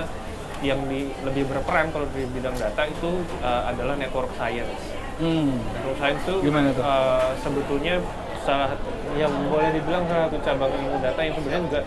yang 0.60 0.80
di, 0.86 1.08
lebih 1.22 1.44
berperan 1.46 1.88
kalau 1.88 2.04
di 2.10 2.24
bidang 2.26 2.52
data 2.54 2.84
itu 2.84 3.10
uh, 3.40 3.62
adalah 3.66 3.96
network 3.96 4.28
science 4.34 5.00
Hmm. 5.16 5.52
Network 5.52 5.98
science 5.98 6.22
itu 6.22 6.34
Gimana 6.42 6.72
tuh? 6.72 6.80
eh, 6.80 7.30
sebetulnya 7.38 7.94
salah 8.40 8.72
yang 9.18 9.32
boleh 9.50 9.70
dibilang 9.74 10.06
salah 10.06 10.30
satu 10.30 10.38
cabang 10.42 10.70
ilmu 10.70 10.96
data 11.02 11.20
yang 11.22 11.34
sebenarnya 11.34 11.62
juga 11.66 11.80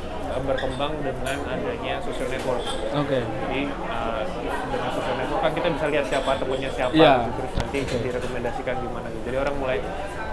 berkembang 0.44 0.94
dengan 1.06 1.38
adanya 1.46 1.96
social 2.03 2.27
network. 2.27 2.63
Oke. 2.98 3.20
Jadi 3.22 3.62
eh, 3.70 4.24
dengan 4.74 4.89
social 4.92 5.15
network 5.22 5.42
kan 5.46 5.51
kita 5.53 5.68
bisa 5.77 5.86
lihat 5.94 6.06
siapa 6.10 6.32
temannya 6.42 6.70
siapa, 6.74 6.94
gitu, 6.96 7.30
terus 7.38 7.51
nanti 7.62 7.77
direkomendasikan 8.10 8.75
di 8.82 8.88
mana. 8.89 9.08
gitu. 9.13 9.24
Jadi 9.32 9.38
orang 9.39 9.56
mulai 9.62 9.77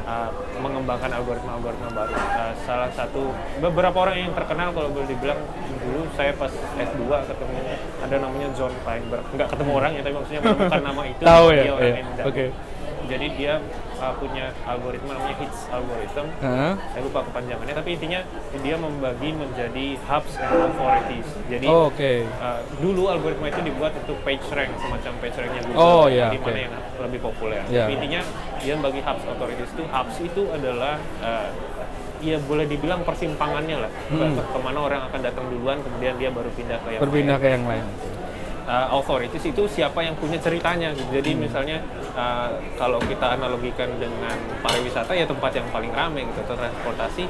eh, 0.09 0.31
mengembangkan 0.59 1.11
algoritma-algoritma 1.21 1.89
baru. 1.95 2.15
Eh, 2.17 2.53
salah 2.65 2.91
satu 2.91 3.31
beberapa 3.61 3.97
orang 4.01 4.17
yang 4.19 4.33
terkenal 4.35 4.73
kalau 4.75 4.89
boleh 4.91 5.09
dibilang 5.09 5.41
dulu 5.81 6.01
saya 6.17 6.33
pas 6.37 6.53
S2 6.77 7.03
ketemu 7.07 7.57
ada 8.03 8.17
namanya 8.19 8.49
John 8.57 8.75
Feinberg. 8.83 9.25
Nggak 9.37 9.49
ketemu 9.53 9.71
orangnya 9.77 10.01
tapi 10.03 10.15
maksudnya 10.17 10.41
menemukan 10.43 10.83
nama 10.83 11.03
itu. 11.07 11.23
Tahu 11.31 11.47
ya? 11.53 11.63
orang 11.71 11.93
Iya. 11.93 12.25
Oke. 12.27 12.47
Jadi 13.11 13.26
dia 13.33 13.52
uh, 13.99 14.14
punya 14.14 14.55
algoritma 14.64 15.12
namanya 15.12 15.37
hits 15.37 15.67
algorithm 15.69 16.26
Hah? 16.38 16.79
saya 16.88 17.02
lupa 17.02 17.26
kepanjangannya 17.26 17.75
tapi 17.75 17.90
intinya 17.93 18.21
dia 18.57 18.76
membagi 18.76 19.31
menjadi 19.33 19.87
hubs 20.07 20.33
and 20.37 20.50
authorities 20.64 21.29
jadi 21.47 21.67
Oh, 21.67 21.90
Oke. 21.90 22.23
uh, 22.38 22.62
dulu 22.79 23.02
algoritma 23.07 23.47
itu 23.49 23.61
dibuat 23.62 23.93
untuk 23.97 24.17
page 24.23 24.47
rank 24.50 24.71
semacam 24.79 25.12
page 25.19 25.37
ranknya 25.37 25.62
Google 25.64 25.83
Oh, 25.83 26.05
iya, 26.07 26.31
di 26.31 26.38
mana 26.38 26.59
yang 26.62 26.75
lebih 27.00 27.21
populer 27.21 27.61
Iya. 27.67 27.85
Tapi 27.85 27.93
intinya 27.93 28.21
dia 28.57 28.75
bagi 28.76 29.00
hubs 29.00 29.25
authorities 29.26 29.71
itu 29.71 29.85
hubs 29.85 30.17
itu 30.17 30.43
adalah 30.49 30.95
uh, 31.21 31.49
ya 32.21 32.37
boleh 32.38 32.64
dibilang 32.64 33.00
persimpangannya 33.00 33.76
lah 33.81 33.93
Hmm. 34.07 34.35
ke- 34.35 34.47
ke 34.47 34.59
mana 34.61 34.79
orang 34.79 35.00
akan 35.02 35.21
datang 35.21 35.49
duluan 35.49 35.81
kemudian 35.81 36.14
dia 36.14 36.29
baru 36.29 36.52
pindah 36.52 36.79
ke 36.79 36.88
yang 36.90 37.00
Berpindah 37.00 37.37
lain 37.37 37.43
ke 37.43 37.49
yang 37.50 37.64
lain. 37.64 37.85
Uh, 38.71 38.87
authorities 38.95 39.43
itu 39.43 39.67
siapa 39.67 39.99
yang 40.00 40.15
punya 40.15 40.39
ceritanya 40.39 40.95
gitu. 40.95 41.11
Jadi 41.11 41.31
Hmm. 41.35 41.41
misalnya 41.43 41.79
uh, 42.15 42.55
kalau 42.79 43.03
kita 43.03 43.35
analogikan 43.35 43.91
dengan 43.99 44.39
pariwisata 44.62 45.11
ya 45.12 45.27
tempat 45.27 45.59
yang 45.59 45.67
paling 45.69 45.91
ramai 45.91 46.23
gitu 46.23 46.39
atau 46.47 46.55
transportasi 46.55 47.27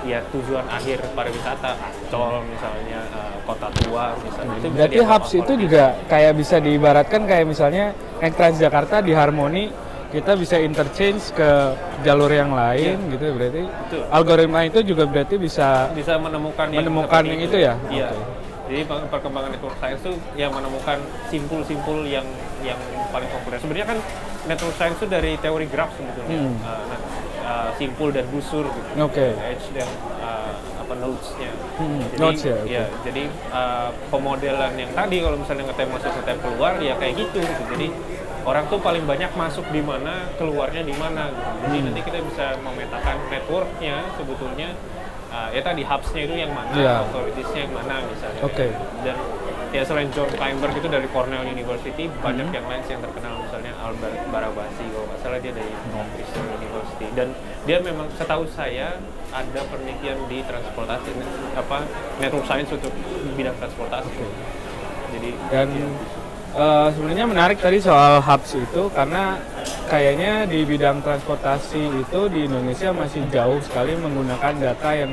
ya 0.00 0.24
tujuan 0.32 0.64
akhir 0.64 1.04
pariwisata 1.12 1.76
Ancol 1.76 2.40
misalnya 2.48 3.04
uh, 3.12 3.36
kota 3.44 3.68
tua 3.76 4.16
misalnya 4.24 4.56
itu 4.56 4.66
Berarti 4.72 5.00
hubs 5.04 5.30
itu 5.36 5.52
juga 5.60 5.92
kayak 6.08 6.32
bisa 6.34 6.56
diibaratkan 6.56 7.28
kayak 7.28 7.44
misalnya 7.44 7.92
naik 8.16 8.32
Transjakarta 8.32 9.04
di 9.04 9.12
Harmoni 9.12 9.68
kita 10.10 10.34
bisa 10.34 10.56
interchange 10.58 11.30
ke 11.30 11.76
jalur 12.00 12.32
yang 12.32 12.50
lain 12.50 12.96
gitu 13.12 13.28
berarti 13.30 13.62
Iya. 13.62 13.76
Betul. 13.86 14.02
algoritma 14.08 14.60
itu 14.64 14.78
juga 14.82 15.04
berarti 15.04 15.36
bisa 15.36 15.92
bisa 15.92 16.16
menemukan 16.16 16.66
yang 16.66 16.80
Menemukan 16.80 17.22
yang 17.28 17.40
itu 17.44 17.56
ya? 17.60 17.74
Iya. 17.92 18.08
Oke. 18.08 18.39
Jadi 18.70 18.86
per- 18.86 19.10
perkembangan 19.10 19.50
network 19.50 19.76
science 19.82 20.00
itu 20.06 20.14
yang 20.38 20.54
menemukan 20.54 21.02
simpul-simpul 21.26 22.06
yang 22.06 22.22
yang 22.62 22.78
paling 23.10 23.26
populer. 23.34 23.58
Sebenarnya 23.58 23.88
kan 23.90 23.98
network 24.46 24.74
science 24.78 24.98
itu 25.02 25.10
dari 25.10 25.34
teori 25.42 25.66
graph 25.66 25.90
sebetulnya. 25.98 26.38
Hmm. 26.38 26.54
Uh, 26.62 26.84
uh, 27.42 27.68
simpul 27.74 28.14
dan 28.14 28.30
busur 28.30 28.62
gitu. 28.70 28.88
Oke. 29.02 29.34
Edge 29.42 29.66
dan 29.74 29.88
uh, 30.22 30.54
apa 30.78 30.94
nodes-nya. 30.94 31.50
Hmm, 31.82 32.02
Jadi, 32.14 32.20
nodes 32.22 32.42
ya, 32.46 32.54
oke. 32.54 32.66
ya, 32.70 32.84
jadi 33.02 33.22
uh, 33.50 33.88
pemodelan 34.10 34.72
yang 34.78 34.90
tadi 34.94 35.16
kalau 35.18 35.36
misalnya 35.38 35.64
ngetem 35.70 35.88
masuk 35.90 36.10
ngetem 36.14 36.38
keluar 36.38 36.72
ya 36.78 36.94
kayak 36.94 37.14
gitu 37.18 37.38
gitu. 37.42 37.62
Jadi 37.74 37.86
orang 38.46 38.64
tuh 38.72 38.78
paling 38.80 39.04
banyak 39.04 39.30
masuk 39.36 39.66
di 39.74 39.82
mana, 39.84 40.30
keluarnya 40.38 40.82
di 40.86 40.94
mana 40.94 41.28
gitu. 41.34 41.50
Jadi 41.66 41.76
Hmm. 41.76 41.86
nanti 41.90 42.00
kita 42.06 42.18
bisa 42.22 42.46
memetakan 42.62 43.16
networknya 43.34 43.96
sebetulnya 44.14 44.68
uh, 45.30 45.48
ya 45.50 45.60
tadi 45.60 45.82
hubs-nya 45.82 46.22
itu 46.22 46.34
yang 46.36 46.52
mana, 46.52 46.70
Iya. 46.74 46.94
authorities-nya 47.06 47.60
yang 47.64 47.74
mana 47.74 47.94
misalnya. 48.04 48.40
Oke. 48.42 48.66
Dan 49.00 49.16
ya 49.70 49.82
selain 49.82 50.10
John 50.10 50.26
Kleinberg 50.28 50.74
itu 50.74 50.86
dari 50.86 51.06
Cornell 51.08 51.46
University, 51.46 52.10
banyak 52.18 52.46
Hmm. 52.50 52.56
yang 52.58 52.66
lain 52.66 52.82
yang 52.84 53.00
terkenal 53.00 53.38
misalnya 53.38 53.72
Albert 53.78 54.18
Barabasi 54.28 54.84
kalau 54.90 55.06
nggak 55.06 55.20
salah 55.22 55.38
dia 55.38 55.52
dari 55.54 55.70
Northeastern 55.88 56.46
University 56.52 57.06
dan 57.14 57.28
dia 57.62 57.78
memang 57.78 58.10
setahu 58.12 58.42
saya 58.46 58.98
ada 59.30 59.60
penelitian 59.70 60.18
di 60.26 60.42
transportasi 60.42 61.10
apa 61.54 61.86
network 62.18 62.44
science 62.44 62.70
untuk 62.70 62.90
bidang 63.34 63.54
transportasi. 63.56 64.10
Jadi 65.10 65.30
dan 65.50 65.66
ya, 65.70 65.86
eh, 66.56 66.88
sebenarnya 66.94 67.26
menarik 67.26 67.58
tadi 67.58 67.78
soal 67.82 68.22
hubs 68.22 68.56
itu 68.56 68.82
karena 68.94 69.38
kayaknya 69.90 70.46
di 70.46 70.62
bidang 70.62 71.02
transportasi 71.02 71.82
itu 72.00 72.20
di 72.30 72.46
Indonesia 72.46 72.94
masih 72.94 73.26
jauh 73.28 73.58
sekali 73.62 73.98
menggunakan 73.98 74.54
data 74.58 74.90
yang 74.94 75.12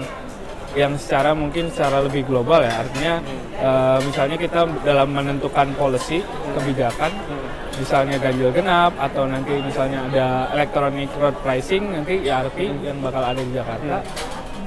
yang 0.77 0.93
secara 0.93 1.33
mungkin 1.33 1.73
secara 1.73 2.05
lebih 2.05 2.29
global 2.29 2.61
ya. 2.61 2.85
Artinya 2.85 3.13
eh, 3.57 3.99
misalnya 4.05 4.37
kita 4.37 4.61
dalam 4.85 5.09
menentukan 5.13 5.73
policy 5.73 6.21
kebijakan 6.53 7.11
misalnya 7.77 8.17
ganjil 8.17 8.49
genap 8.49 8.93
atau 8.97 9.29
nanti 9.29 9.53
misalnya 9.61 10.09
ada 10.09 10.27
electronic 10.57 11.09
road 11.21 11.37
pricing 11.45 11.93
nanti 11.93 12.25
ERP 12.25 12.73
yang 12.81 12.97
bakal 12.99 13.21
ada 13.21 13.37
di 13.37 13.53
Jakarta 13.53 14.01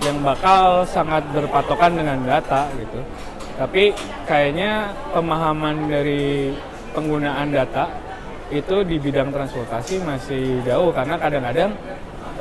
yang 0.00 0.17
bakal 0.25 0.87
sangat 0.89 1.27
berpatokan 1.35 1.99
dengan 1.99 2.23
data 2.25 2.71
gitu 2.79 3.00
tapi 3.61 3.93
kayaknya 4.25 4.88
pemahaman 5.12 5.85
dari 5.85 6.49
penggunaan 6.97 7.52
data 7.52 7.93
itu 8.49 8.81
di 8.83 8.97
bidang 8.97 9.29
transportasi 9.29 10.00
masih 10.00 10.64
jauh 10.64 10.88
karena 10.90 11.21
kadang-kadang 11.21 11.71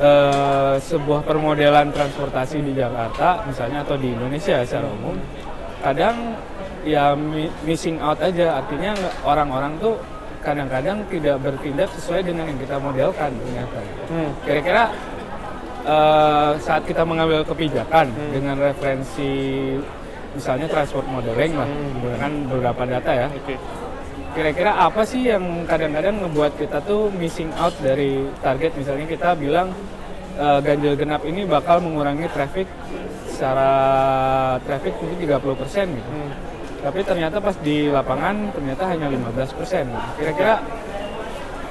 eh, 0.00 0.74
sebuah 0.80 1.20
permodelan 1.22 1.92
transportasi 1.92 2.64
di 2.64 2.72
Jakarta 2.72 3.44
misalnya 3.44 3.84
atau 3.84 4.00
di 4.00 4.10
Indonesia 4.10 4.64
secara 4.64 4.88
umum 4.88 5.14
kadang 5.84 6.40
ya 6.88 7.12
mi- 7.12 7.52
missing 7.68 8.00
out 8.00 8.16
aja 8.18 8.64
artinya 8.64 8.96
orang-orang 9.22 9.76
tuh 9.76 10.00
kadang-kadang 10.40 11.04
tidak 11.12 11.36
bertindak 11.44 11.92
sesuai 12.00 12.24
dengan 12.24 12.48
yang 12.48 12.56
kita 12.56 12.80
modelkan 12.80 13.28
ternyata 13.36 13.78
Hmm. 14.08 14.30
kira-kira 14.42 14.84
eh, 15.84 16.50
saat 16.58 16.82
kita 16.88 17.04
mengambil 17.04 17.44
kebijakan 17.44 18.08
Hmm. 18.08 18.32
dengan 18.32 18.56
referensi 18.56 19.32
misalnya 20.32 20.66
transport 20.66 21.06
modeling 21.06 21.52
lah 21.54 21.66
Hmm. 21.66 21.90
menggunakan 21.94 22.30
beberapa 22.48 22.82
data 22.88 23.10
ya. 23.12 23.28
Kira-kira 24.30 24.70
apa 24.72 25.02
sih 25.02 25.26
yang 25.26 25.42
kadang-kadang 25.66 26.22
ngebuat 26.22 26.54
kita 26.54 26.78
tuh 26.80 27.10
missing 27.12 27.50
out 27.56 27.74
dari 27.78 28.22
target? 28.38 28.72
Misalnya 28.74 29.06
kita 29.06 29.34
bilang 29.34 29.74
eh, 30.36 30.58
ganjil 30.62 30.94
genap 30.94 31.20
ini 31.22 31.42
bakal 31.44 31.82
mengurangi 31.82 32.30
traffic 32.30 32.64
secara 33.26 33.70
traffic 34.62 34.94
mungkin 34.96 35.18
30% 35.20 35.90
gitu. 35.90 36.10
Hmm. 36.10 36.32
tapi 36.80 37.00
ternyata 37.02 37.36
pas 37.36 37.52
di 37.60 37.88
lapangan 37.88 38.48
ternyata 38.50 38.88
hanya 38.88 39.12
15% 39.12 39.84
kira-kira 40.16 40.60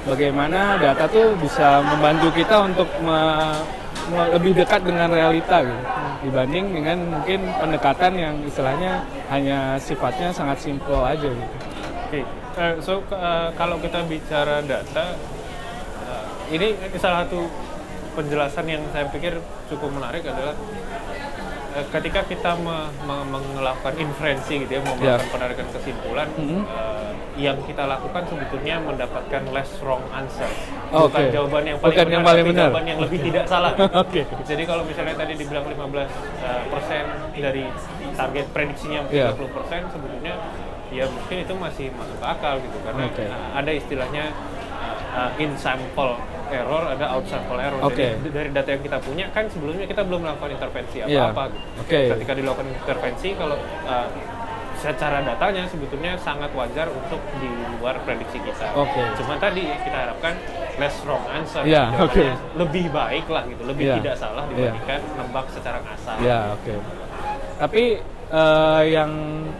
bagaimana 0.02 0.78
data 0.78 1.06
tuh 1.06 1.34
bisa 1.36 1.82
membantu 1.82 2.30
kita 2.32 2.62
untuk 2.62 2.86
me- 3.02 3.79
lebih 4.10 4.52
dekat 4.58 4.82
dengan 4.82 5.08
realita 5.10 5.62
gitu. 5.62 5.82
Dibanding 6.28 6.64
dengan 6.76 6.98
mungkin 7.16 7.40
pendekatan 7.56 8.12
yang 8.18 8.34
istilahnya 8.44 9.02
hanya 9.32 9.80
sifatnya 9.80 10.34
sangat 10.34 10.60
simpel 10.60 11.00
aja 11.00 11.28
gitu. 11.28 11.54
Oke, 12.10 12.20
eh, 12.58 12.74
so 12.82 13.00
eh, 13.08 13.48
kalau 13.54 13.78
kita 13.78 14.02
bicara 14.04 14.60
data, 14.66 15.14
eh, 16.10 16.24
ini 16.52 16.74
salah 16.98 17.24
satu 17.24 17.46
penjelasan 18.18 18.66
yang 18.66 18.82
saya 18.90 19.06
pikir 19.08 19.38
cukup 19.70 19.94
menarik 19.94 20.26
adalah 20.26 20.52
ketika 21.90 22.20
kita 22.22 22.50
me- 22.56 22.90
me- 23.00 23.24
melakukan 23.52 23.94
inferensi 23.96 24.54
gitu 24.58 24.72
ya, 24.72 24.80
melakukan 24.80 25.28
penarikan 25.30 25.66
kesimpulan, 25.70 26.28
Mhm. 26.34 26.60
eh, 26.62 27.10
yang 27.38 27.56
kita 27.62 27.86
lakukan 27.86 28.26
sebetulnya 28.26 28.76
mendapatkan 28.80 29.42
less 29.48 29.70
wrong 29.80 30.02
answer, 30.10 30.50
bukan 30.90 31.30
jawaban 31.30 31.62
yang 31.64 31.78
paling 31.78 31.88
Bukan 31.88 32.04
benar, 32.04 32.12
yang 32.12 32.24
paling 32.26 32.44
benar. 32.44 32.60
jawaban 32.68 32.84
yang 32.84 32.98
lebih 33.00 33.18
tidak 33.30 33.44
salah. 33.46 33.72
Oke. 33.96 34.22
Jadi 34.44 34.62
kalau 34.64 34.82
misalnya 34.84 35.14
tadi 35.14 35.32
dibilang 35.34 35.64
15 35.64 36.10
eh, 36.40 36.62
persen 36.68 37.04
dari 37.32 37.64
target 38.12 38.46
prediksinya 38.50 39.00
Iya. 39.08 39.32
30 39.32 39.48
persen 39.48 39.80
sebetulnya 39.88 40.34
ya 40.90 41.06
mungkin 41.06 41.36
itu 41.38 41.54
masih 41.54 41.86
masuk 41.94 42.18
akal 42.20 42.58
gitu 42.58 42.74
karena 42.82 43.06
uh, 43.06 43.50
ada 43.54 43.70
istilahnya 43.70 44.34
uh, 45.10 45.30
in 45.36 45.50
sample 45.54 46.14
error 46.50 46.82
ada 46.84 47.06
out 47.10 47.24
sample 47.26 47.56
error 47.56 47.78
Oke. 47.80 48.18
jadi 48.18 48.28
dari 48.28 48.50
data 48.50 48.68
yang 48.70 48.82
kita 48.82 48.98
punya 48.98 49.26
kan 49.30 49.46
sebelumnya 49.46 49.86
kita 49.86 50.02
belum 50.02 50.20
melakukan 50.22 50.50
intervensi 50.52 50.96
Iya. 51.00 51.30
apa-apa 51.30 51.42
gitu. 51.50 51.66
Oke. 51.80 52.00
ketika 52.14 52.32
dilakukan 52.34 52.66
intervensi 52.68 53.28
kalau 53.34 53.56
uh, 53.84 54.08
secara 54.74 55.20
datanya 55.20 55.68
sebetulnya 55.68 56.16
sangat 56.16 56.48
wajar 56.56 56.88
untuk 56.88 57.20
di 57.36 57.46
luar 57.76 58.00
prediksi 58.00 58.40
kita 58.40 58.72
Oke. 58.72 59.02
cuma 59.14 59.36
tadi 59.36 59.68
kita 59.68 59.92
harapkan 60.08 60.32
less 60.80 60.96
wrong 61.04 61.20
answer 61.28 61.60
Iya, 61.62 61.92
Jawabannya 61.92 62.32
oke. 62.32 62.56
lebih 62.56 62.84
baik 62.88 63.26
lah 63.28 63.42
gitu 63.44 63.62
lebih 63.68 63.84
Iya. 63.86 63.94
tidak 64.00 64.14
salah 64.16 64.44
Iya. 64.48 64.72
dibandingkan 64.72 65.00
nebak 65.14 65.46
secara 65.52 65.78
ngasal 65.84 66.16
Ya, 66.18 66.38
oke. 66.56 66.74
Tapi 67.60 67.84
eh, 68.30 68.82
yang 68.88 69.10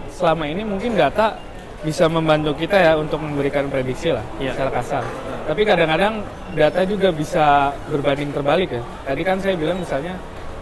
selama 0.09 0.49
ini 0.49 0.65
mungkin 0.65 0.97
data 0.97 1.37
bisa 1.81 2.09
membantu 2.09 2.57
kita 2.57 2.77
ya 2.77 2.93
untuk 2.97 3.21
memberikan 3.21 3.69
prediksi 3.69 4.17
lah 4.17 4.25
Iya. 4.41 4.57
secara 4.57 4.71
kasar. 4.73 5.05
Tapi 5.47 5.63
kadang-kadang 5.65 6.15
data 6.53 6.81
juga 6.85 7.09
bisa 7.11 7.71
berbanding 7.89 8.31
terbalik 8.33 8.69
ya. 8.71 8.83
Tadi 9.07 9.23
kan 9.23 9.37
saya 9.41 9.55
bilang 9.57 9.79
misalnya 9.81 10.15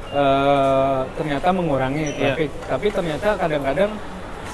eh, 0.09 1.01
ternyata 1.17 1.49
mengurangi 1.53 2.05
Iya. 2.17 2.33
traffic, 2.33 2.51
tapi 2.65 2.87
ternyata 2.89 3.29
kadang-kadang 3.37 3.91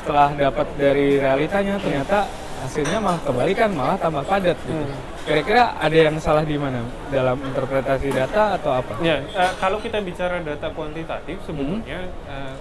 setelah 0.02 0.28
dapat 0.34 0.66
dari 0.76 1.16
realitanya 1.22 1.78
ternyata 1.78 2.26
hasilnya 2.66 2.98
malah 2.98 3.20
kebalikan, 3.22 3.70
malah 3.76 3.96
tambah 4.00 4.24
padat. 4.26 4.58
Gitu. 4.66 4.74
Hmm. 4.74 4.96
Kira-kira 5.24 5.72
ada 5.80 5.96
yang 5.96 6.16
salah 6.20 6.44
di 6.44 6.58
mana 6.60 6.84
dalam 7.08 7.40
interpretasi 7.40 8.12
data 8.12 8.60
atau 8.60 8.82
apa? 8.82 8.92
Ya, 9.00 9.22
eh, 9.24 9.52
kalau 9.56 9.78
kita 9.80 10.02
bicara 10.04 10.42
data 10.42 10.68
kuantitatif 10.74 11.38
sebetulnya 11.46 12.08
eh, 12.28 12.52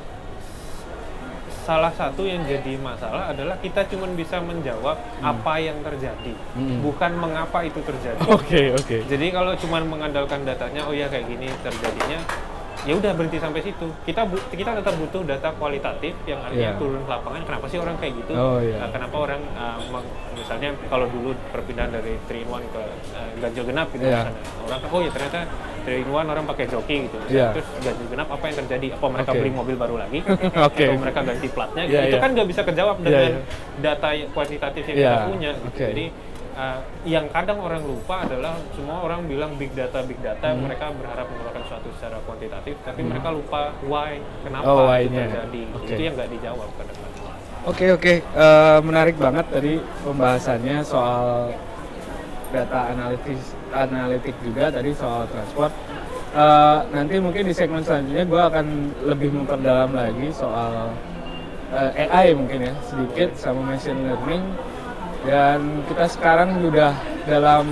salah 1.63 1.89
satu 1.89 2.21
yang 2.21 2.43
jadi 2.43 2.75
masalah 2.75 3.31
adalah 3.31 3.55
kita 3.57 3.87
cuma 3.87 4.03
bisa 4.09 4.37
menjawab 4.37 4.93
apa 5.19 5.53
yang 5.57 5.79
terjadi, 5.81 6.35
Hmm. 6.53 6.83
bukan 6.83 7.11
mengapa 7.15 7.63
itu 7.63 7.79
terjadi. 7.79 8.19
Oke, 8.27 8.75
oke. 8.75 8.97
Jadi 9.03 9.25
kalau 9.29 9.55
cuma 9.55 9.79
mengandalkan 9.79 10.43
datanya, 10.43 10.83
oh 10.83 10.91
ya 10.91 11.07
kayak 11.07 11.23
gini 11.25 11.47
terjadinya, 11.59 12.19
ya 12.83 12.93
udah 12.93 13.15
berhenti 13.15 13.39
sampai 13.39 13.63
situ. 13.63 13.87
Kita 14.03 14.27
kita 14.51 14.75
tetap 14.75 14.93
butuh 14.93 15.23
data 15.23 15.55
kualitatif 15.55 16.11
yang 16.25 16.43
artinya 16.43 16.75
Iya. 16.75 16.77
turun 16.77 16.99
ke 16.99 17.11
lapangan. 17.11 17.41
Kenapa 17.41 17.65
sih 17.65 17.79
orang 17.79 17.95
kayak 17.95 18.13
gitu? 18.19 18.31
Oh, 18.35 18.59
iya. 18.59 18.77
Uh, 18.77 18.89
kenapa 18.91 19.15
orang 19.17 19.41
uh, 19.55 19.79
misalnya 20.33 20.69
kalau 20.85 21.07
dulu 21.07 21.31
perpindahan 21.49 21.95
dari 21.95 22.19
3 22.27 22.43
in 22.43 22.47
1 22.49 22.59
ke 22.67 22.81
uh, 23.15 23.29
ganjil 23.39 23.63
genap 23.63 23.87
gitu 23.89 24.03
Iya. 24.03 24.27
misalnya. 24.27 24.43
Orang 24.67 24.79
oh 24.91 24.99
ya 24.99 25.09
ternyata 25.09 25.39
3 25.83 25.91
in 25.93 26.07
1 26.07 26.15
orang 26.27 26.45
pakai 26.45 26.65
joki 26.65 26.95
gitu. 27.05 27.17
Iya. 27.27 27.51
Terus 27.51 27.67
ganjil 27.79 28.07
genap 28.07 28.27
apa 28.27 28.43
yang 28.45 28.57
terjadi? 28.57 28.87
Apa 28.93 29.05
mereka 29.09 29.29
Oke. 29.29 29.39
beli 29.39 29.51
mobil 29.51 29.75
baru 29.75 29.95
lagi? 29.97 30.19
Oke. 30.67 30.85
Atau 30.85 30.99
mereka 30.99 31.19
ganti 31.21 31.47
platnya? 31.47 31.83
Iya, 31.83 31.99
itu 32.03 32.15
iya. 32.15 32.21
kan 32.21 32.29
nggak 32.31 32.47
bisa 32.47 32.61
kejawab 32.63 32.95
Iya, 32.97 33.05
dengan 33.05 33.33
data 33.79 34.07
kuantitatif 34.29 34.83
yang 34.85 34.97
kita 34.97 35.19
punya. 35.27 35.51
gitu. 35.53 35.67
Oke. 35.67 35.85
Jadi 35.85 36.05
uh, 36.53 36.79
yang 37.03 37.25
kadang 37.27 37.57
orang 37.59 37.83
lupa 37.83 38.15
adalah 38.21 38.53
semua 38.71 38.97
orang 39.01 39.25
bilang 39.25 39.51
big 39.55 39.73
data 39.73 39.99
big 40.01 40.19
data 40.19 40.47
Hmm. 40.49 40.63
mereka 40.63 40.91
berharap 40.91 41.25
menggunakan 41.25 41.63
suatu 41.65 41.89
secara 41.91 42.17
kuantitatif 42.23 42.75
tapi 42.81 43.01
mereka 43.01 43.27
lupa 43.29 43.73
why 43.83 44.15
kenapa 44.39 44.65
Oh, 44.65 44.85
itu 44.85 45.09
why-nya. 45.09 45.25
terjadi 45.27 45.61
Oke. 45.73 45.85
itu 45.89 46.01
yang 46.01 46.13
nggak 46.13 46.29
dijawab 46.31 46.69
kadang-kadang 46.75 47.11
Oke 47.63 47.85
oke, 47.89 48.13
Eh, 48.19 48.79
menarik 48.83 49.15
banget 49.15 49.47
tadi 49.47 49.79
pembahasannya 50.03 50.83
soal 50.83 51.47
data 52.51 52.79
analitis 52.91 53.55
analitik 53.73 54.37
juga 54.45 54.69
tadi 54.69 54.93
soal 54.93 55.25
transport. 55.27 55.73
Eh, 56.33 56.79
nanti 56.93 57.21
mungkin 57.21 57.45
di 57.45 57.53
segmen 57.53 57.81
selanjutnya 57.85 58.25
gue 58.25 58.41
akan 58.41 58.65
lebih 59.05 59.29
memperdalam 59.33 59.93
lagi 59.93 60.33
soal 60.33 60.89
eh, 61.73 62.09
AI 62.09 62.33
mungkin 62.33 62.69
ya 62.69 62.73
sedikit 62.85 63.33
sama 63.37 63.73
machine 63.73 63.97
learning. 64.05 64.43
Dan 65.23 65.81
kita 65.87 66.05
sekarang 66.09 66.59
sudah 66.59 66.91
dalam 67.25 67.65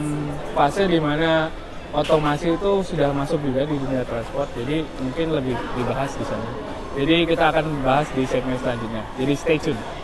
fase 0.55 0.87
di 0.87 0.97
mana 1.03 1.51
otomasi 1.91 2.55
itu 2.55 2.71
sudah 2.79 3.11
masuk 3.11 3.37
juga 3.43 3.67
di 3.67 3.75
dunia 3.75 4.01
transport. 4.07 4.47
Jadi 4.55 4.87
mungkin 5.03 5.27
lebih 5.35 5.57
dibahas 5.75 6.11
di 6.15 6.25
sana. 6.25 6.49
Jadi 6.95 7.15
kita 7.27 7.51
akan 7.55 7.65
bahas 7.83 8.07
di 8.15 8.23
segmen 8.27 8.55
selanjutnya. 8.59 9.03
Jadi 9.19 9.33
stay 9.35 9.57
tune 9.59 10.00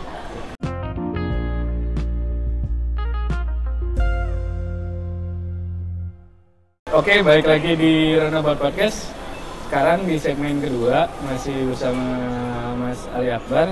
Oke, 6.98 7.22
balik 7.22 7.46
lagi 7.46 7.78
di 7.78 8.18
Runabout 8.18 8.58
Podcast. 8.58 9.14
Sekarang 9.70 10.10
di 10.10 10.18
segmen 10.18 10.58
kedua 10.58 11.06
masih 11.30 11.70
bersama 11.70 12.18
Mas 12.74 13.06
Ali 13.14 13.30
Akbar. 13.30 13.70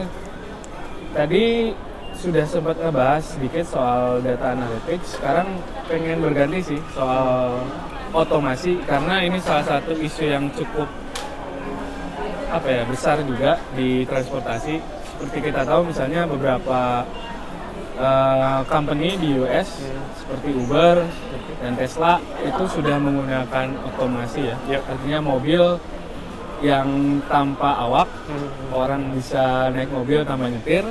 Tadi 1.09 1.73
sudah 2.13 2.45
sempat 2.45 2.77
ngebahas 2.77 3.25
sedikit 3.25 3.65
soal 3.65 4.21
data 4.21 4.53
analytics. 4.53 5.17
Sekarang 5.17 5.57
pengen 5.89 6.21
berganti 6.21 6.69
sih 6.69 6.79
soal 6.93 7.65
otomasi 8.13 8.77
karena 8.85 9.25
ini 9.25 9.41
salah 9.41 9.65
satu 9.73 9.97
isu 9.97 10.29
yang 10.29 10.45
cukup 10.53 10.85
apa 12.53 12.67
ya 12.69 12.85
besar 12.85 13.25
juga 13.25 13.57
di 13.73 14.05
transportasi. 14.05 14.77
Seperti 15.17 15.49
kita 15.49 15.65
tahu 15.65 15.89
misalnya 15.89 16.29
beberapa 16.29 17.01
uh, 17.99 18.61
company 18.67 19.15
di 19.19 19.39
US 19.43 19.83
seperti 20.19 20.49
Uber 20.55 21.03
dan 21.61 21.73
Tesla 21.79 22.19
itu 22.43 22.63
sudah 22.67 22.97
menggunakan 22.99 23.67
otomasi 23.93 24.51
ya. 24.51 24.55
Yep. 24.69 24.81
Artinya 24.91 25.19
mobil 25.23 25.63
yang 26.63 27.19
tanpa 27.27 27.77
awak, 27.83 28.09
orang 28.71 29.11
bisa 29.13 29.69
naik 29.75 29.91
mobil 29.91 30.23
tanpa 30.23 30.49
nyetir. 30.49 30.85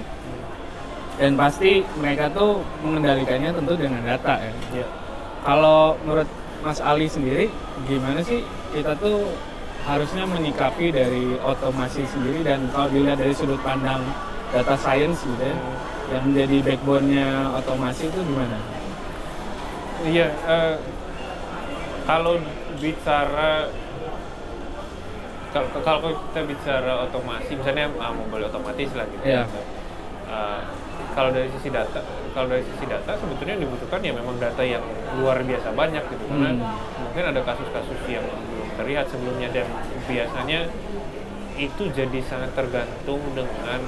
Dan 1.14 1.38
pasti 1.38 1.86
mereka 2.02 2.26
tuh 2.34 2.58
mengendalikannya 2.82 3.54
tentu 3.54 3.78
dengan 3.78 4.02
data 4.02 4.34
ya. 4.34 4.82
ya 4.82 4.86
Kalau 5.46 5.94
menurut 6.02 6.26
Mas 6.58 6.82
Ali 6.82 7.06
sendiri, 7.06 7.46
gimana 7.86 8.18
sih 8.18 8.42
kita 8.74 8.98
tuh 8.98 9.30
harusnya 9.86 10.26
menyikapi 10.26 10.90
dari 10.90 11.38
otomasi 11.38 12.02
sendiri 12.08 12.40
dan 12.42 12.66
kalau 12.72 12.88
dilihat 12.90 13.20
dari 13.20 13.36
sudut 13.36 13.60
pandang 13.60 14.00
data 14.50 14.74
science 14.80 15.22
gitu 15.22 15.44
ya, 15.44 15.56
yang 16.14 16.24
menjadi 16.24 16.56
backbone-nya 16.62 17.28
otomasi 17.58 18.06
itu 18.06 18.20
gimana? 18.22 18.58
iya 20.04 20.28
eh, 20.30 20.74
kalau 22.04 22.36
bicara 22.76 23.72
kalau 25.48 25.68
kalau 25.80 25.98
kita 26.28 26.40
bicara 26.44 26.92
otomasi 27.02 27.54
misalnya 27.54 27.86
ah, 27.96 28.10
mobil 28.10 28.42
otomatis 28.42 28.90
lah 28.92 29.06
gitu 29.06 29.24
Iya. 29.24 29.42
Eh, 30.24 30.60
kalau 31.14 31.30
dari 31.30 31.46
sisi 31.50 31.70
data 31.70 32.00
kalau 32.34 32.46
dari 32.48 32.64
sisi 32.66 32.84
data 32.84 33.14
sebetulnya 33.14 33.54
yang 33.54 33.64
dibutuhkan 33.64 34.00
ya 34.02 34.12
memang 34.12 34.36
data 34.36 34.62
yang 34.62 34.82
luar 35.16 35.40
biasa 35.40 35.70
banyak 35.72 36.02
gitu 36.04 36.24
karena 36.26 36.50
Hmm. 36.52 36.74
mungkin 37.00 37.24
ada 37.30 37.40
kasus-kasus 37.40 38.00
yang 38.10 38.24
belum 38.26 38.68
terlihat 38.74 39.06
sebelumnya 39.08 39.48
dan 39.54 39.66
biasanya 40.04 40.60
itu 41.54 41.82
jadi 41.88 42.18
sangat 42.26 42.50
tergantung 42.52 43.22
dengan 43.30 43.80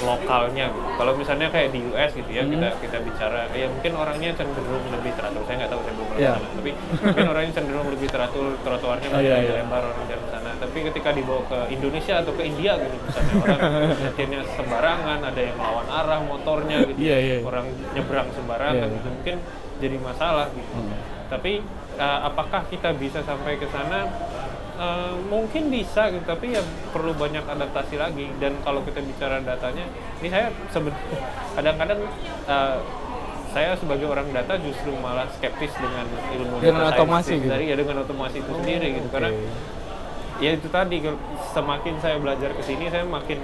lokalnya 0.00 0.66
gitu. 0.68 0.88
Kalau 0.94 1.12
misalnya 1.14 1.48
kayak 1.48 1.70
di 1.70 1.80
US 1.88 2.10
gitu 2.12 2.30
ya 2.30 2.42
Hmm. 2.42 2.52
kita 2.52 2.68
kita 2.80 2.98
bicara 3.00 3.46
ya 3.52 3.66
mungkin 3.66 3.92
orangnya 3.94 4.30
cenderung 4.34 4.84
lebih 4.90 5.12
teratur. 5.14 5.42
Saya 5.44 5.56
nggak 5.60 5.70
tahu 5.70 5.80
saya 5.80 5.94
belum 5.94 6.08
pernah 6.08 6.18
ke 6.18 6.34
sana, 6.34 6.48
tapi 6.50 6.70
mungkin 7.00 7.24
orangnya 7.28 7.52
cenderung 7.52 7.88
lebih 7.88 8.08
teratur 8.08 8.44
trotoarnya 8.60 9.08
Oh, 9.08 9.16
lebih 9.16 9.30
iya. 9.44 9.54
lebar 9.60 9.82
orang 9.84 10.06
jalan 10.06 10.26
sana. 10.28 10.50
Tapi 10.54 10.78
ketika 10.88 11.08
dibawa 11.10 11.42
ke 11.44 11.58
Indonesia 11.70 12.14
atau 12.18 12.32
ke 12.32 12.42
India 12.42 12.72
gitu 12.76 12.96
misalnya 12.96 13.34
orang 13.38 13.60
nyetirnya 14.00 14.40
sembarangan, 14.50 15.18
ada 15.22 15.40
yang 15.40 15.56
melawan 15.56 15.86
arah 15.86 16.20
motornya 16.20 16.76
gitu. 16.84 16.98
Iya, 16.98 17.16
iya. 17.20 17.36
Orang 17.40 17.66
nyebrang 17.92 18.28
sembarangan 18.32 18.74
Iya. 18.80 18.94
gitu. 18.94 19.08
Mungkin 19.12 19.36
jadi 19.78 19.96
masalah 19.98 20.46
gitu. 20.50 20.72
Hmm. 20.72 20.98
Tapi 21.24 21.52
uh, 21.96 22.20
apakah 22.24 22.62
kita 22.68 22.92
bisa 22.94 23.20
sampai 23.20 23.56
ke 23.56 23.66
sana? 23.68 24.06
Uh, 24.74 25.14
mungkin 25.30 25.70
bisa 25.70 26.10
gitu, 26.10 26.26
tapi 26.26 26.50
ya 26.50 26.62
perlu 26.90 27.14
banyak 27.14 27.46
adaptasi 27.46 27.94
lagi. 27.94 28.26
Dan 28.42 28.58
kalau 28.66 28.82
kita 28.82 28.98
bicara 29.00 29.38
datanya, 29.38 29.86
ini 30.18 30.26
saya 30.26 30.50
sebenarnya 30.74 31.06
kadang-kadang 31.56 32.00
uh, 32.50 32.82
saya 33.54 33.78
sebagai 33.78 34.10
orang 34.10 34.26
data 34.34 34.58
justru 34.58 34.90
malah 34.98 35.30
skeptis 35.30 35.70
dengan 35.78 36.02
ilmu 36.34 36.58
Dengan 36.58 36.90
data 36.90 37.06
otomasi 37.06 37.38
gitu? 37.38 37.46
dari 37.46 37.70
ya 37.70 37.78
dengan 37.78 38.02
otomasi 38.02 38.42
itu 38.42 38.50
sendiri 38.50 38.98
gitu 38.98 39.06
Oke. 39.06 39.14
karena 39.14 39.30
ya 40.42 40.50
itu 40.58 40.66
tadi 40.66 40.96
semakin 41.54 41.94
saya 42.02 42.18
belajar 42.18 42.50
ke 42.50 42.62
sini 42.66 42.90
saya 42.90 43.06
makin 43.06 43.38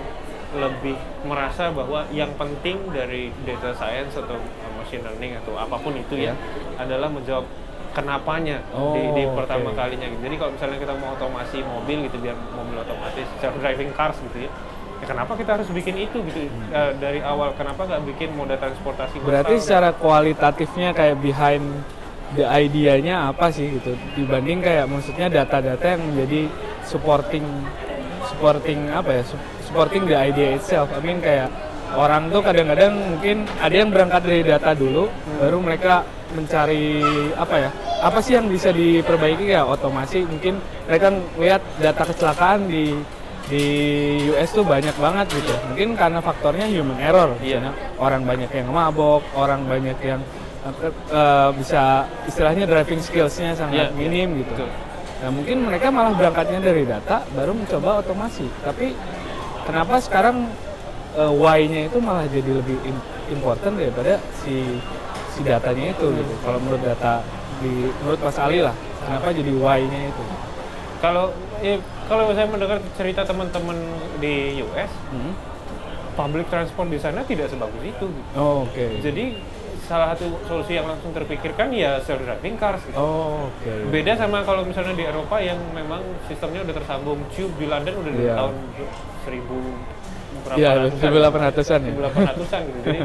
lebih 0.50 0.98
merasa 1.22 1.70
bahwa 1.70 2.10
yang 2.10 2.34
penting 2.34 2.90
dari 2.90 3.30
data 3.46 3.70
science 3.70 4.18
atau 4.18 4.34
machine 4.82 5.06
learning 5.06 5.38
atau 5.38 5.54
apa 5.54 5.78
pun 5.78 5.94
itu 5.94 6.18
ya 6.18 6.34
Ya. 6.34 6.82
adalah 6.82 7.06
menjawab 7.06 7.46
kenapanya 7.92 8.62
Oh, 8.70 8.92
di, 8.92 9.02
di 9.12 9.24
pertama 9.28 9.68
oke. 9.68 9.76
kalinya 9.76 10.06
gitu. 10.06 10.20
Jadi 10.20 10.36
kalau 10.36 10.52
misalnya 10.52 10.78
kita 10.78 10.94
mau 10.94 11.10
otomasi 11.12 11.58
mobil 11.60 11.98
gitu 12.04 12.16
biar 12.18 12.36
mobil 12.50 12.76
otomatis 12.76 13.26
self 13.36 13.54
driving 13.56 13.90
cars 13.92 14.16
gitu 14.22 14.46
ya. 14.46 14.50
Ya 14.96 15.06
kenapa 15.06 15.32
kita 15.32 15.50
harus 15.56 15.68
bikin 15.68 15.96
itu 15.98 16.20
gitu 16.22 16.40
Eh, 16.68 16.92
dari 16.96 17.18
awal 17.20 17.52
kenapa 17.52 17.84
nggak 17.84 18.02
bikin 18.06 18.30
moda 18.32 18.54
transportasi 18.54 19.16
Hmm. 19.16 19.26
Berarti 19.26 19.54
massal? 19.54 19.64
secara 19.64 19.88
kualitatifnya 19.92 20.88
kayak 20.90 21.16
behind 21.18 21.64
the 22.30 22.44
idea-nya 22.44 23.26
apa 23.26 23.50
sih 23.50 23.66
gitu 23.72 23.90
dibanding 24.14 24.60
kayak 24.60 24.86
maksudnya 24.86 25.26
data-data 25.28 25.82
yang 25.88 26.02
menjadi 26.04 26.46
supporting 26.84 27.42
supporting 28.24 28.86
apa 28.88 29.10
ya 29.12 29.22
su- 29.24 29.40
supporting 29.62 30.04
the 30.04 30.14
idea 30.14 30.54
itself. 30.54 30.90
I 30.90 31.00
mean 31.00 31.18
kayak 31.18 31.48
orang 31.96 32.30
tuh 32.30 32.40
kadang-kadang 32.44 32.92
mungkin 32.94 33.46
ada 33.58 33.74
yang 33.74 33.90
berangkat 33.90 34.22
dari 34.22 34.42
data 34.46 34.70
dulu 34.74 35.10
baru 35.42 35.58
mereka 35.58 36.06
mencari 36.30 37.02
apa 37.34 37.56
ya 37.58 37.70
apa 38.00 38.18
sih 38.22 38.32
yang 38.38 38.48
bisa 38.48 38.72
diperbaiki 38.72 39.52
ya? 39.52 39.66
Otomasi 39.68 40.24
mungkin 40.24 40.56
mereka 40.88 41.12
lihat 41.36 41.60
data 41.82 42.02
kecelakaan 42.06 42.70
di 42.70 42.96
di 43.50 43.64
US 44.30 44.54
tuh 44.54 44.62
banyak 44.62 44.94
banget 44.94 45.26
gitu. 45.34 45.52
Mungkin 45.74 45.98
karena 45.98 46.22
faktornya 46.22 46.70
human 46.70 46.96
error 47.02 47.34
Iya. 47.42 47.58
misalnya 47.60 47.72
orang 47.98 48.22
banyak 48.24 48.50
yang 48.54 48.68
mabok 48.70 49.22
orang 49.34 49.66
banyak 49.66 49.98
yang 50.00 50.20
eh, 51.10 51.50
bisa 51.58 52.06
istilahnya 52.30 52.64
driving 52.64 53.02
skillsnya 53.02 53.52
sangat 53.58 53.90
Iya, 53.90 53.96
minim 53.96 54.38
iya, 54.38 54.40
gitu 54.46 54.64
nah 55.20 55.28
mungkin 55.28 55.68
mereka 55.68 55.92
malah 55.92 56.16
berangkatnya 56.16 56.64
dari 56.64 56.88
data 56.88 57.20
baru 57.36 57.52
mencoba 57.52 58.00
otomasi. 58.00 58.48
Tapi 58.64 58.96
kenapa 59.68 60.00
sekarang 60.00 60.48
eh, 61.12 61.32
why-nya 61.32 61.86
itu 61.86 61.98
malah 61.98 62.24
jadi 62.24 62.50
lebih 62.52 62.76
im- 62.82 63.04
important 63.30 63.74
daripada 63.74 64.12
si 64.36 64.78
si 65.30 65.40
datanya 65.40 65.90
itu 65.90 66.06
gitu 66.12 66.32
kalau 66.40 66.58
menurut 66.58 66.80
data 66.80 67.22
di 67.58 67.70
menurut 67.96 68.20
Mas 68.20 68.36
Ali 68.36 68.60
lah 68.60 68.74
kenapa 68.98 69.30
jadi 69.30 69.52
why-nya 69.52 70.00
itu 70.06 70.24
Kalau 70.98 71.32
eh, 71.58 71.78
kalau 72.04 72.28
saya 72.30 72.44
mendengar 72.44 72.76
cerita 72.92 73.22
teman-teman 73.22 73.78
di 74.18 74.34
US, 74.62 74.92
Hmm. 75.08 75.32
public 76.12 76.44
transport 76.46 76.86
di 76.86 76.98
sana 76.98 77.22
tidak 77.22 77.48
sebagus 77.48 77.80
itu. 77.80 78.04
gitu. 78.04 78.20
Oh, 78.34 78.64
oke 78.64 79.00
Jadi 79.00 79.40
salah 79.82 80.12
satu 80.12 80.28
solusi 80.44 80.72
yang 80.72 80.86
langsung 80.86 81.10
terpikirkan 81.10 81.72
ya 81.72 81.98
self 81.98 82.20
driving 82.20 82.54
cars. 82.54 82.84
Gitu. 82.84 82.94
oh 82.94 83.48
oke 83.48 83.72
Beda 83.88 84.12
sama 84.14 84.42
kalau 84.42 84.62
misalnya 84.62 84.92
di 84.92 85.02
Eropa 85.02 85.40
yang 85.40 85.56
memang 85.70 85.98
sistemnya 86.26 86.62
udah 86.62 86.74
tersambung 86.74 87.18
tube 87.30 87.54
di 87.56 87.64
London 87.64 87.94
udah 87.96 88.12
dari 88.12 88.26
Iya. 88.26 88.36
tahun 88.36 88.54
1000 89.24 89.99
berapa 90.40 90.56
Iya, 90.56 90.70
ratusan, 90.86 91.10
1800-an 91.10 91.80
ya? 91.80 91.92
1800-an 91.92 92.60
gitu. 92.62 92.78
Jadi 92.80 92.98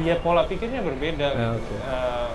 iya 0.00 0.14
pola 0.16 0.42
pikirnya 0.44 0.80
berbeda. 0.80 1.28
Ya, 1.28 1.48
gitu. 1.52 1.74
oke. 1.74 1.74
Eh, 1.80 2.28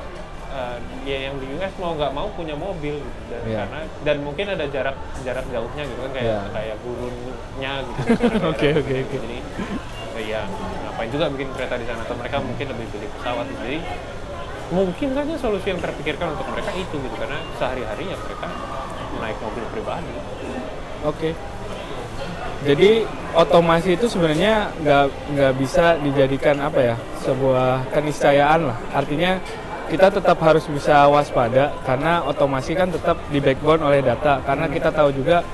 eh, 0.51 0.77
ya 1.03 1.17
yang 1.25 1.35
di 1.37 1.45
US 1.53 1.73
mau 1.77 1.91
nggak 1.93 2.11
mau 2.11 2.27
punya 2.31 2.55
mobil 2.55 2.95
gitu. 2.97 3.19
dan 3.27 3.41
Iya. 3.43 3.57
karena 3.63 3.79
dan 4.01 4.17
mungkin 4.21 4.45
ada 4.49 4.65
jarak 4.65 4.95
jarak 5.21 5.45
jauhnya 5.47 5.83
gitu 5.83 5.99
kan 6.01 6.11
kayak 6.13 6.25
Iya. 6.25 6.39
kayak 6.51 6.75
gurunnya 6.81 7.73
gitu 7.83 7.99
Oke, 8.51 8.67
oke, 8.73 8.95
oke. 9.01 9.17
jadi 9.19 9.37
ya 10.25 10.47
ngapain 10.81 11.11
juga 11.11 11.27
bikin 11.27 11.51
kereta 11.51 11.75
di 11.75 11.83
sana 11.83 12.01
atau 12.01 12.15
mereka 12.15 12.39
mungkin 12.39 12.71
lebih 12.71 12.87
pilih 12.87 13.09
pesawat 13.13 13.45
gitu. 13.51 13.61
jadi 13.61 13.79
mungkin 14.65 15.09
saja 15.11 15.33
solusi 15.37 15.67
yang 15.69 15.77
terpikirkan 15.77 16.27
untuk 16.33 16.47
mereka 16.49 16.71
itu 16.71 16.95
gitu 16.97 17.15
karena 17.19 17.37
sehari-hari 17.59 18.09
ya 18.09 18.17
mereka 18.17 18.47
naik 19.19 19.37
mobil 19.37 19.63
pribadi 19.69 20.07
Oke. 21.03 21.35
Jadi 22.65 23.05
otomasi 23.37 23.93
itu 23.93 24.09
sebenarnya 24.09 24.73
nggak 24.81 25.05
nggak 25.37 25.53
bisa 25.61 26.01
dijadikan 26.01 26.57
apa 26.65 26.79
ya 26.81 26.95
sebuah 27.21 27.93
keniscayaan 27.93 28.73
lah. 28.73 28.77
Artinya 28.89 29.37
kita 29.85 30.09
tetap 30.09 30.41
harus 30.41 30.65
bisa 30.65 31.05
waspada 31.05 31.69
karena 31.85 32.25
otomasi 32.25 32.73
kan 32.73 32.89
tetap 32.89 33.21
di 33.29 33.37
backbone 33.37 33.85
oleh 33.85 34.01
data. 34.01 34.41
Karena 34.41 34.65
kita 34.65 34.89
tahu 34.89 35.13
juga 35.13 35.45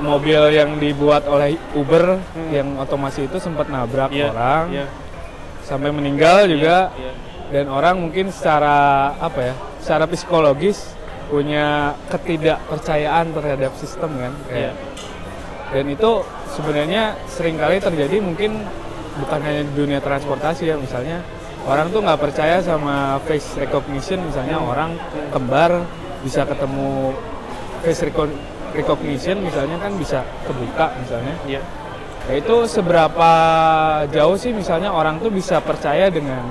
mobil 0.00 0.54
yang 0.54 0.78
dibuat 0.78 1.26
oleh 1.26 1.58
Uber 1.74 2.20
yang 2.54 2.78
otomasi 2.78 3.26
itu 3.26 3.40
sempat 3.42 3.66
nabrak 3.66 4.14
Iya, 4.14 4.30
orang 4.30 4.64
iya, 4.70 4.86
sampai 5.66 5.90
meninggal 5.90 6.46
juga 6.46 6.94
iya. 6.94 7.12
dan 7.50 7.66
orang 7.66 7.98
mungkin 7.98 8.30
secara 8.30 9.10
apa 9.18 9.52
ya 9.52 9.54
secara 9.82 10.06
psikologis 10.06 10.94
punya 11.28 11.98
ketidakpercayaan 12.14 13.34
terhadap 13.34 13.72
sistem 13.76 14.10
kan 14.16 14.32
Iya. 14.48 14.70
kayak 14.70 14.74
dan 15.68 15.84
itu 15.88 16.10
sebenarnya 16.56 17.16
sering 17.28 17.60
kali 17.60 17.76
terjadi 17.76 18.16
mungkin 18.24 18.64
bukan 19.18 19.40
hanya 19.42 19.62
di 19.66 19.72
dunia 19.74 20.00
transportasi 20.00 20.70
ya 20.70 20.76
misalnya 20.78 21.20
orang 21.68 21.92
tuh 21.92 22.00
nggak 22.00 22.20
percaya 22.20 22.62
sama 22.64 23.20
face 23.28 23.58
recognition 23.60 24.22
misalnya 24.24 24.56
orang 24.56 24.96
kembar 25.34 25.84
bisa 26.24 26.48
ketemu 26.48 27.12
face 27.84 28.02
reco- 28.08 28.38
recognition 28.72 29.44
misalnya 29.44 29.76
kan 29.76 29.92
bisa 29.98 30.24
kebuka 30.46 30.94
misalnya 31.02 31.34
Iya. 31.44 31.62
Ya 32.28 32.34
itu 32.44 32.56
seberapa 32.68 33.30
jauh 34.12 34.36
sih 34.36 34.52
misalnya 34.52 34.92
orang 34.92 35.16
tuh 35.16 35.32
bisa 35.32 35.64
percaya 35.64 36.12
dengan 36.12 36.44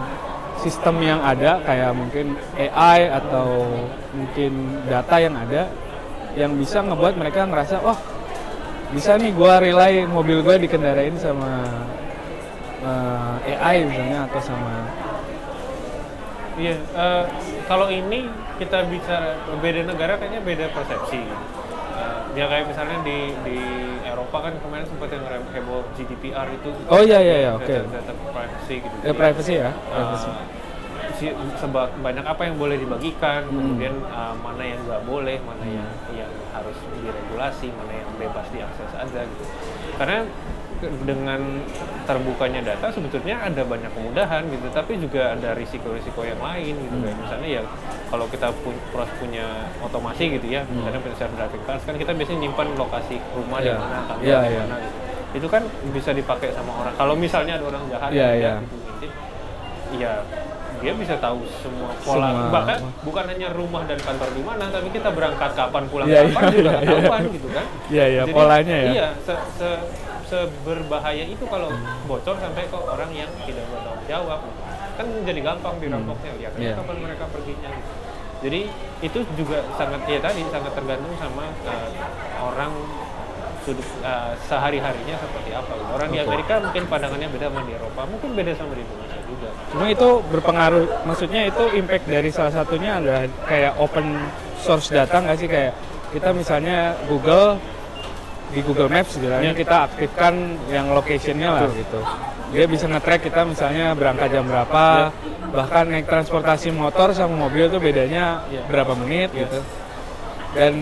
sistem 0.58 0.97
yang 1.06 1.21
ada 1.21 1.62
kayak 1.62 1.93
mungkin 1.93 2.34
AI 2.58 3.13
atau 3.13 3.69
mungkin 4.10 4.82
data 4.89 5.15
yang 5.21 5.38
ada 5.38 5.69
yang 6.34 6.58
bisa 6.58 6.82
ngebuat 6.82 7.13
mereka 7.13 7.45
ngerasa 7.45 7.77
wah 7.86 7.97
bisa 8.88 9.19
nih 9.19 9.32
gua 9.36 9.60
rely 9.60 10.08
mobil 10.08 10.39
gue 10.39 10.56
dikendarain 10.63 11.12
sama 11.19 11.65
eh, 12.82 13.54
AI 13.60 13.84
misalnya 13.84 14.28
atau 14.32 14.39
sama 14.39 14.71
Iya, 16.58 16.73
eh, 16.73 17.23
kalau 17.69 17.86
ini 17.86 18.26
kita 18.58 18.89
bicara 18.89 19.38
beda 19.62 19.86
negara 19.86 20.17
kayaknya 20.17 20.41
beda 20.41 20.65
persepsi. 20.73 21.21
Eh, 21.21 22.19
ya 22.34 22.50
kayak 22.50 22.73
misalnya 22.73 22.97
di 23.06 23.30
di 23.45 23.58
Eropa 24.02 24.50
kan 24.50 24.58
kemarin 24.65 24.89
sempat 24.89 25.13
yang 25.13 25.21
heboh 25.54 25.86
GDPR 25.93 26.50
itu. 26.50 26.73
Oh, 26.89 26.97
iya, 27.06 27.21
iya, 27.21 27.36
iya, 27.45 27.52
oke. 27.54 27.69
Data, 27.69 28.10
privacy 28.34 28.76
gitu. 28.82 28.95
eh, 29.06 29.13
privacy 29.13 29.54
ya 29.54 29.69
Eh, 29.69 29.78
privacy. 29.93 30.30
Seba- 31.56 31.89
banyak 31.97 32.21
apa 32.21 32.41
yang 32.43 32.56
boleh 32.56 32.77
dibagikan, 32.77 33.43
Hmm. 33.43 33.56
kemudian 33.56 33.95
eh, 33.99 34.34
mana 34.38 34.63
yang 34.63 34.80
nggak 34.86 35.01
boleh, 35.03 35.38
mana 35.41 35.63
yang 35.63 35.89
yang 36.13 36.32
harus 36.51 36.77
diregulasi, 36.95 37.67
mana 37.71 37.91
yang 37.95 38.10
bebas 38.15 38.47
diakses 38.49 38.91
aja 38.93 39.21
gitu. 39.21 39.43
Karena 39.97 40.25
dengan 41.03 41.41
terbukanya 42.06 42.62
data 42.62 42.93
sebetulnya 42.93 43.41
ada 43.41 43.65
banyak 43.65 43.89
kemudahan 43.89 44.45
gitu, 44.45 44.69
tapi 44.69 45.01
juga 45.01 45.34
ada 45.34 45.58
risiko-risiko 45.58 46.21
yang 46.21 46.38
lain 46.38 46.77
gitu. 46.77 46.93
Hmm. 46.93 47.03
Kayak 47.03 47.17
misalnya 47.17 47.49
ya 47.49 47.62
kalau 48.08 48.25
kita 48.30 48.53
pu- 48.62 48.82
pros 48.91 49.10
punya 49.17 49.45
otomasi 49.82 50.38
gitu 50.38 50.47
ya, 50.47 50.62
Hmm. 50.62 50.86
misalnya 50.86 51.01
driving 51.34 51.63
cars 51.65 51.82
kan 51.82 51.97
kita 51.97 52.13
biasanya 52.13 52.39
nyimpan 52.39 52.67
lokasi 52.77 53.17
rumah 53.34 53.58
di 53.58 53.67
Iya. 53.67 53.75
mana, 53.75 53.97
tangga 54.06 54.21
Iya, 54.23 54.38
di 54.38 54.47
iya. 54.47 54.62
mana 54.62 54.75
gitu. 54.77 54.97
Itu 55.34 55.47
kan 55.49 55.63
bisa 55.91 56.12
dipakai 56.13 56.49
sama 56.53 56.71
orang. 56.77 56.93
Kalau 56.93 57.13
misalnya 57.13 57.58
ada 57.58 57.65
orang 57.65 57.84
jahat 57.89 58.10
Iya, 58.10 58.21
yang 58.21 58.30
iya. 58.32 58.53
lihat 58.53 58.62
gitu, 59.01 59.15
ya 59.97 60.13
dia 60.78 60.94
bisa 60.94 61.16
tahu 61.18 61.42
semua 61.60 61.90
pola 62.00 62.30
Semua. 62.30 62.50
bahkan 62.50 62.78
bukan 63.02 63.26
hanya 63.28 63.48
rumah 63.52 63.84
dan 63.84 63.98
kantor 63.98 64.30
di 64.32 64.42
mana 64.42 64.66
tapi 64.68 64.88
kita 64.90 65.10
berangkat 65.10 65.52
kapan 65.52 65.84
pulang 65.88 66.08
Iya, 66.08 66.22
kapan 66.28 66.44
iya, 66.44 66.54
juga 66.54 66.70
iya, 66.70 66.80
ketahuan 66.82 67.22
iya. 67.22 67.34
gitu 67.34 67.48
kan 67.50 67.66
Iya, 67.88 68.06
iya, 68.06 68.22
Jadi, 68.24 68.34
polanya 68.34 68.76
ya. 68.76 68.90
iya 68.92 69.08
se, 69.20 69.34
se, 69.56 69.70
seberbahaya 70.28 71.24
itu 71.24 71.46
kalau 71.46 71.70
bocor 72.04 72.36
sampai 72.36 72.63
ke 72.66 72.78
orang 72.78 73.12
yang 73.12 73.32
tidak 73.44 73.63
bertanggung 73.68 74.06
jawab 74.06 74.40
kan 74.94 75.06
jadi 75.24 75.40
gampang 75.42 75.76
dirampoknya 75.78 76.32
lihat 76.36 76.52
aja 76.54 76.62
Iya. 76.62 76.74
kapan 76.76 76.98
mereka 77.00 77.24
perginya 77.30 77.70
gitu. 77.70 77.92
jadi 78.38 78.60
itu 79.00 79.20
juga 79.36 79.58
sangat 79.74 80.02
ya 80.06 80.20
tadi 80.20 80.42
sangat 80.48 80.72
tergantung 80.74 81.13
sama 81.16 81.46
eh, 81.63 81.90
orang 82.38 82.74
sudut 83.63 83.84
eh, 84.00 84.32
sehari 84.42 84.80
harinya 84.80 85.16
seperti 85.16 85.52
apa 85.52 85.74
orang 85.92 86.10
di 86.10 86.20
Oke. 86.20 86.28
Amerika 86.28 86.54
mungkin 86.60 86.84
pandangannya 86.88 87.28
beda 87.30 87.46
sama 87.48 87.62
di 87.63 87.74
Eropa 87.74 88.02
mungkin 88.06 88.30
beda 88.34 88.52
sama 88.54 88.74
di 88.74 88.82
Indonesia 88.82 89.07
juga 89.28 89.50
Cuma 89.68 89.86
itu 89.92 90.10
berpengaruh, 90.32 90.86
maksudnya 91.04 91.42
itu 91.52 91.63
impact 91.76 92.08
dari 92.08 92.30
salah 92.32 92.54
satunya 92.56 92.98
adalah 92.98 93.28
kayak 93.46 93.76
open 93.78 94.16
source 94.58 94.90
data 94.90 95.20
nggak 95.20 95.38
sih 95.38 95.50
kayak 95.52 95.76
kita 96.16 96.32
misalnya 96.32 96.96
Google 97.12 97.60
di 98.48 98.63
Google 98.63 98.88
Maps 98.88 99.20
istilahnya 99.20 99.52
Iya. 99.52 99.60
kita 99.60 99.78
aktifkan 99.92 100.34
yang 100.72 100.88
locationnya 100.96 101.50
lah 101.52 101.68
gitu. 101.68 102.00
Dia 102.56 102.63
bisa 102.63 102.88
nge-track 102.88 103.28
kita 103.28 103.44
misalnya 103.44 103.92
berangkat 103.92 104.32
jam 104.32 104.48
berapa, 104.48 105.12
bahkan 105.52 105.84
naik 105.92 106.08
transportasi 106.08 106.72
motor 106.72 107.12
sama 107.12 107.36
mobil 107.36 107.68
tuh 107.68 107.84
bedanya 107.84 108.48
Iya. 108.48 108.63
berapa 108.72 108.96
menit 108.96 109.36
Iya. 109.36 109.52
gitu. 109.52 109.60
Dan 110.56 110.74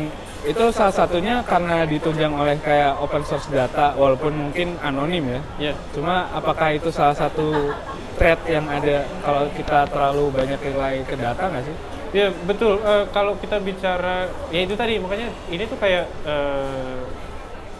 itu 0.45 0.63
salah 0.69 0.93
satunya 0.93 1.41
karena 1.41 1.89
ditunjang 1.89 2.29
oleh 2.37 2.53
kayak 2.61 3.01
open 3.01 3.25
source 3.25 3.49
data 3.49 3.97
walaupun 3.97 4.29
mungkin 4.29 4.77
anonim 4.85 5.25
ya. 5.25 5.41
ya 5.57 5.73
Cuma 5.89 6.29
apakah 6.37 6.69
itu 6.69 6.93
salah 6.93 7.17
satu 7.17 7.73
threat 8.15 8.39
yang 8.47 8.65
ada 8.65 9.03
kalau 9.19 9.47
kita 9.51 9.85
terlalu 9.87 10.31
banyak 10.31 10.59
rely 10.61 11.03
ke 11.03 11.15
data 11.15 11.43
nggak 11.45 11.63
sih? 11.63 11.75
Ya 12.15 12.31
betul. 12.31 12.79
Eh, 12.79 13.05
kalau 13.11 13.35
kita 13.35 13.59
bicara, 13.59 14.25
ya 14.47 14.59
itu 14.63 14.71
tadi 14.73 14.95
makanya 14.97 15.27
ini 15.47 15.63
tuh 15.67 15.75
kayak 15.75 16.07
eh, 16.23 16.99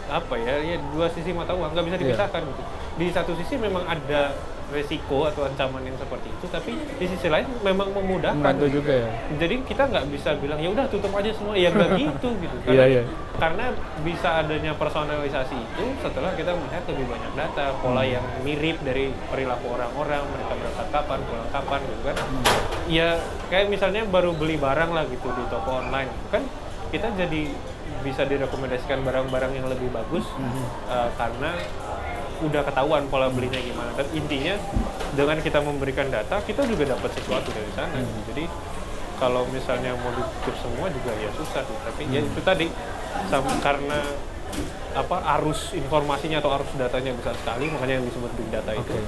apa 0.06 0.34
ya? 0.36 0.60
Ya 0.60 0.76
dua 0.92 1.08
sisi 1.08 1.32
mata 1.32 1.56
uang 1.56 1.72
nggak 1.72 1.84
bisa 1.84 1.96
Iya. 1.96 2.02
dipisahkan 2.04 2.40
gitu. 2.44 2.62
Di 2.96 3.06
satu 3.10 3.32
sisi 3.34 3.56
memang 3.56 3.84
ada 3.84 4.36
resiko 4.66 5.24
atau 5.24 5.46
ancaman 5.46 5.82
yang 5.82 5.94
seperti 5.94 6.26
itu, 6.26 6.46
tapi 6.46 6.72
di 6.74 7.06
sisi 7.06 7.26
lain 7.26 7.46
memang 7.60 7.90
memudahkan. 7.90 8.34
Membantu 8.34 8.66
juga 8.68 8.92
ya. 8.98 9.10
Jadi 9.36 9.62
kita 9.62 9.86
nggak 9.86 10.04
bisa 10.10 10.34
bilang 10.36 10.58
ya 10.58 10.68
udah 10.68 10.86
tutup 10.86 11.12
aja 11.12 11.30
semua, 11.30 11.54
ya 11.54 11.70
nggak 11.70 11.90
gitu 12.02 12.28
gitu. 12.36 12.56
Iya, 12.66 12.84
iya. 12.88 13.02
Karena 13.36 13.70
bisa 14.00 14.40
adanya 14.40 14.72
personalisasi 14.74 15.54
itu 15.54 15.84
setelah 16.00 16.32
kita 16.32 16.50
melihat 16.52 16.82
lebih 16.86 17.06
banyak 17.06 17.32
data, 17.34 17.64
pola 17.78 18.02
Hmm. 18.02 18.12
yang 18.12 18.24
mirip 18.42 18.76
dari 18.80 19.10
perilaku 19.26 19.66
orang-orang, 19.70 20.22
mereka 20.26 20.52
berangkat 20.54 20.86
kapan, 20.90 21.18
pulang 21.22 21.50
kapan 21.50 21.80
gitu 21.84 22.02
kan. 22.02 22.16
Hmm. 22.18 22.44
Ya 22.86 23.08
kayak 23.46 23.66
misalnya 23.66 24.02
baru 24.04 24.30
beli 24.32 24.56
barang 24.56 24.90
lah 24.90 25.06
gitu 25.06 25.26
di 25.30 25.44
toko 25.46 25.78
online, 25.80 26.10
kan 26.28 26.42
kita 26.88 27.10
jadi 27.14 27.50
bisa 28.02 28.22
direkomendasikan 28.22 29.02
barang-barang 29.02 29.52
yang 29.52 29.66
lebih 29.66 29.90
bagus 29.90 30.22
Hmm. 30.34 30.62
eh, 30.86 31.08
karena 31.14 31.50
udah 32.42 32.62
ketahuan 32.62 33.08
pola 33.08 33.28
belinya 33.28 33.56
gimana. 33.56 33.90
Dan 33.94 34.06
intinya 34.12 34.54
dengan 35.12 35.38
kita 35.40 35.60
memberikan 35.60 36.08
data, 36.08 36.40
kita 36.40 36.64
juga 36.64 36.92
dapat 36.92 37.10
sesuatu 37.14 37.48
dari 37.48 37.70
sana. 37.72 37.96
Hmm. 37.96 38.20
Jadi 38.28 38.44
kalau 39.16 39.48
misalnya 39.48 39.96
mau 39.96 40.12
ditutup 40.12 40.56
semua 40.60 40.92
juga 40.92 41.12
ya 41.16 41.30
susah 41.32 41.64
tuh. 41.64 41.76
Tapi 41.82 42.02
ya 42.10 42.20
itu 42.20 42.40
tadi 42.42 42.66
sam- 43.28 43.60
karena 43.60 44.00
apa 44.92 45.16
arus 45.40 45.72
informasinya 45.72 46.40
atau 46.40 46.52
arus 46.52 46.68
datanya 46.74 47.12
besar 47.12 47.36
sekali, 47.36 47.68
makanya 47.68 48.00
yang 48.00 48.06
disebut 48.08 48.30
big 48.34 48.48
data 48.48 48.72
itu. 48.72 48.92
Oke. 48.92 49.00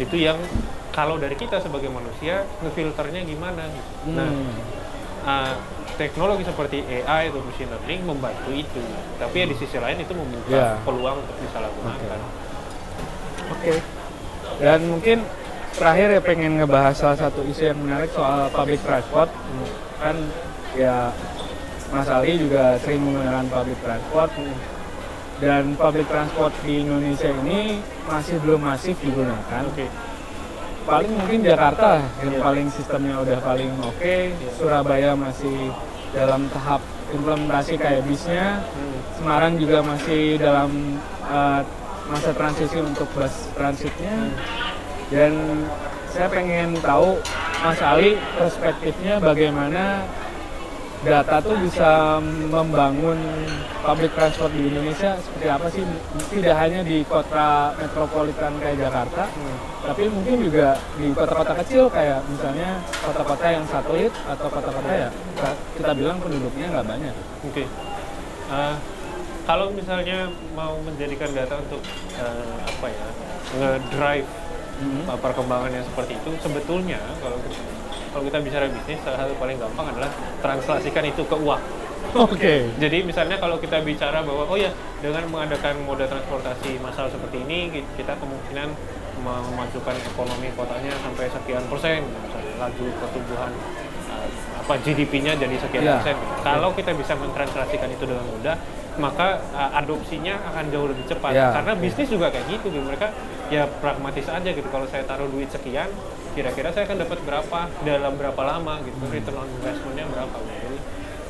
Itu 0.00 0.16
yang 0.16 0.40
kalau 0.88 1.16
dari 1.16 1.36
kita 1.36 1.60
sebagai 1.60 1.88
manusia 1.88 2.44
ngefilternya 2.60 3.24
gimana 3.24 3.64
gitu. 3.68 3.92
Nah, 4.12 4.28
Hmm. 4.28 4.52
uh, 5.22 5.54
teknologi 5.92 6.44
seperti 6.44 6.80
AI 6.84 7.28
atau 7.28 7.40
machine 7.40 7.68
learning 7.68 8.00
membantu 8.04 8.50
itu. 8.50 8.80
Tapi 9.16 9.34
ya 9.34 9.46
di 9.46 9.56
sisi 9.56 9.76
lain 9.76 9.96
itu 9.98 10.12
membuka 10.12 10.48
Ya. 10.50 10.80
peluang 10.82 11.20
untuk 11.20 11.36
disalahgunakan. 11.38 12.20
Oke. 13.52 13.74
Dan 14.62 14.78
mungkin 14.88 15.18
terakhir 15.76 16.08
ya 16.16 16.20
pengen 16.20 16.60
ngebahas 16.60 16.94
salah 16.96 17.18
satu 17.18 17.40
isu 17.44 17.72
yang 17.72 17.78
menarik 17.80 18.10
soal 18.12 18.48
public 18.52 18.80
transport. 18.84 19.28
Kan 20.00 20.16
ya 20.76 21.12
Mas 21.92 22.08
Ali 22.08 22.40
juga 22.40 22.80
sering 22.80 23.04
menggunakan 23.04 23.44
public 23.52 23.78
transport. 23.84 24.30
Dan 25.42 25.74
public 25.74 26.06
transport 26.06 26.54
di 26.62 26.86
Indonesia 26.86 27.28
ini 27.42 27.82
masih 28.06 28.38
belum 28.40 28.60
masif 28.62 28.96
digunakan. 29.02 29.62
Oke. 29.68 29.90
Paling 30.82 31.12
mungkin 31.14 31.46
Jakarta 31.46 32.02
yang 32.26 32.42
paling 32.42 32.66
sistemnya 32.70 33.18
udah 33.22 33.38
paling 33.42 33.70
oke. 33.82 34.14
Surabaya 34.58 35.14
masih 35.14 35.70
dalam 36.14 36.46
tahap 36.50 36.82
implementasi 37.10 37.74
kayak 37.78 38.02
bisnya. 38.06 38.62
Hmm. 38.62 38.96
Semarang 39.18 39.54
juga 39.58 39.78
masih 39.82 40.38
dalam 40.38 40.70
uh, 41.26 41.62
masa 42.12 42.30
transisi 42.36 42.76
untuk 42.76 43.08
bus 43.16 43.48
transitnya 43.56 44.28
dan 45.08 45.32
saya 46.12 46.28
pengen 46.28 46.76
tahu 46.84 47.16
Mas 47.64 47.80
Ali 47.80 48.20
perspektifnya 48.36 49.16
bagaimana 49.16 50.04
data 51.02 51.42
tuh 51.42 51.58
bisa 51.58 52.22
membangun 52.52 53.18
public 53.82 54.14
transport 54.14 54.54
di 54.54 54.70
Indonesia 54.70 55.18
seperti 55.18 55.46
apa 55.50 55.66
sih? 55.66 55.82
Tidak 56.30 56.54
hanya 56.54 56.86
di 56.86 57.02
kota 57.02 57.74
metropolitan 57.74 58.54
kayak 58.62 58.76
Jakarta, 58.78 59.26
tapi 59.82 60.06
mungkin 60.06 60.46
juga 60.46 60.78
di 60.94 61.10
kota-kota 61.10 61.58
kecil 61.64 61.90
kayak 61.90 62.22
misalnya 62.30 62.78
kota-kota 63.02 63.46
yang 63.50 63.64
satelit 63.66 64.12
atau 64.30 64.46
kota-kota 64.46 64.90
ya 64.94 65.08
kita 65.74 65.90
bilang 65.98 66.22
penduduknya 66.22 66.66
nggak 66.70 66.86
banyak. 66.86 67.14
Oke. 67.50 67.64
Uh, 68.52 68.74
kalau 69.42 69.70
misalnya 69.70 70.26
mau 70.52 70.78
menjadikan 70.78 71.30
data 71.30 71.58
untuk 71.58 71.82
uh, 72.16 72.56
apa 72.62 72.86
ya 72.88 73.06
ngedrive 73.54 74.28
Hmm. 74.72 75.04
uh, 75.04 75.14
perkembangannya 75.14 75.84
seperti 75.84 76.16
itu, 76.16 76.30
sebetulnya 76.38 76.98
kalau 77.20 77.38
kalau 78.08 78.24
kita 78.24 78.38
bicara 78.40 78.66
bisnis, 78.66 78.98
salah 79.00 79.20
satu 79.20 79.36
paling 79.36 79.54
gampang 79.54 79.86
adalah 79.86 80.10
translasikan 80.40 81.06
itu 81.06 81.22
ke 81.22 81.36
uang. 81.38 81.60
Oke. 82.12 82.66
Jadi 82.82 82.98
misalnya 83.02 83.36
kalau 83.36 83.56
kita 83.56 83.78
bicara 83.80 84.20
bahwa 84.20 84.42
oh 84.42 84.58
ya 84.58 84.72
dengan 84.98 85.28
mengadakan 85.28 85.76
moda 85.80 86.04
transportasi 86.04 86.76
massal 86.78 87.06
seperti 87.06 87.40
ini 87.42 87.58
ki- 87.70 87.88
kita 87.94 88.16
kemungkinan 88.16 88.74
memajukan 89.20 89.94
ekonomi 90.04 90.50
kotanya 90.52 90.92
sampai 90.98 91.30
sekian 91.30 91.62
persen, 91.64 92.02
misalnya 92.02 92.54
laju 92.58 92.84
pertumbuhan 92.98 93.52
uh, 94.10 94.26
apa 94.58 94.74
GDP-nya 94.78 95.32
jadi 95.36 95.56
sekian 95.58 95.82
Iya. 95.84 95.94
persen. 96.00 96.16
Kalau 96.42 96.74
kita 96.74 96.90
bisa 96.92 97.12
mentranslasikan 97.14 97.86
itu 97.88 98.02
dengan 98.02 98.24
mudah, 98.26 98.56
maka 99.00 99.40
uh, 99.56 99.78
adopsinya 99.80 100.36
akan 100.52 100.64
jauh 100.68 100.88
lebih 100.90 101.04
cepat. 101.08 101.32
Iya. 101.32 101.48
Karena 101.56 101.72
bisnis 101.78 102.08
juga 102.12 102.28
kayak 102.28 102.46
gitu, 102.50 102.66
gitu. 102.68 102.84
mereka 102.84 103.08
ya 103.48 103.64
pragmatis 103.80 104.26
aja 104.28 104.50
gitu. 104.52 104.68
Kalau 104.68 104.84
saya 104.88 105.04
taruh 105.08 105.28
duit 105.32 105.48
sekian, 105.48 105.88
kira-kira 106.36 106.72
saya 106.72 106.84
akan 106.88 106.98
dapat 107.04 107.18
berapa 107.24 107.58
dalam 107.84 108.12
berapa 108.20 108.42
lama 108.44 108.80
gitu, 108.84 108.96
return 109.08 109.36
on 109.40 109.48
investment-nya 109.60 110.04
berapa. 110.12 110.36
Jadi, 110.44 110.78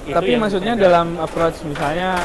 itu 0.02 0.14
Tapi 0.18 0.32
maksudnya 0.34 0.74
dalam 0.74 1.18
approach 1.22 1.62
misalnya 1.62 2.18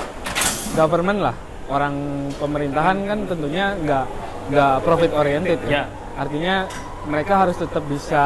government 0.73 1.19
lah, 1.21 1.36
orang 1.69 1.95
pemerintahan 2.41 2.97
kan 3.06 3.19
tentunya 3.30 3.78
nggak 3.78 4.06
nggak 4.50 4.73
profit 4.82 5.12
oriented 5.13 5.60
ya. 5.69 5.69
Ya. 5.69 5.84
Artinya 6.17 6.65
mereka 7.06 7.45
harus 7.45 7.56
tetap 7.62 7.86
bisa 7.86 8.26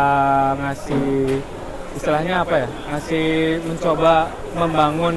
ngasih 0.56 1.44
istilahnya 2.00 2.48
apa 2.48 2.56
ya? 2.64 2.68
Ngasih 2.96 3.28
mencoba 3.68 4.32
membangun 4.56 5.16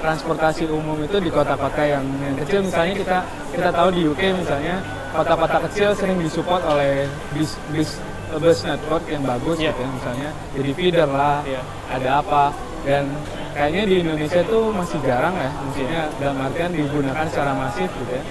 transportasi 0.00 0.68
umum 0.68 0.98
itu 1.02 1.16
di 1.18 1.30
kota-kota 1.30 1.82
yang, 1.82 2.04
yang 2.22 2.36
kecil. 2.42 2.60
Misalnya 2.64 2.94
kita 2.96 3.18
kita 3.54 3.68
tahu 3.72 3.88
di 3.94 4.02
UK 4.06 4.22
misalnya 4.36 4.80
kota-kota 5.12 5.58
kecil 5.70 5.90
sering 5.96 6.18
disupport 6.20 6.62
oleh 6.68 7.08
bis 7.32 7.56
bis 7.72 7.98
bus 8.36 8.58
network 8.66 9.06
yang 9.06 9.22
bagus 9.22 9.56
Iya. 9.56 9.70
gitu 9.72 9.80
ya 9.80 9.90
misalnya. 9.94 10.30
Jadi 10.58 10.70
feeder 10.74 11.08
lah 11.08 11.40
Iya. 11.46 11.62
ada 11.92 12.10
apa. 12.20 12.44
Dan 12.86 13.04
kayaknya 13.50 13.82
di 13.88 13.94
Indonesia 14.06 14.42
tuh 14.46 14.70
masih 14.70 14.98
jarang 15.02 15.34
ya 15.34 15.50
maksudnya 15.50 16.02
dalam 16.22 16.38
artian 16.38 16.70
digunakan 16.70 17.26
secara 17.26 17.52
masif 17.54 17.88
gitu 17.90 18.12
ya. 18.14 18.24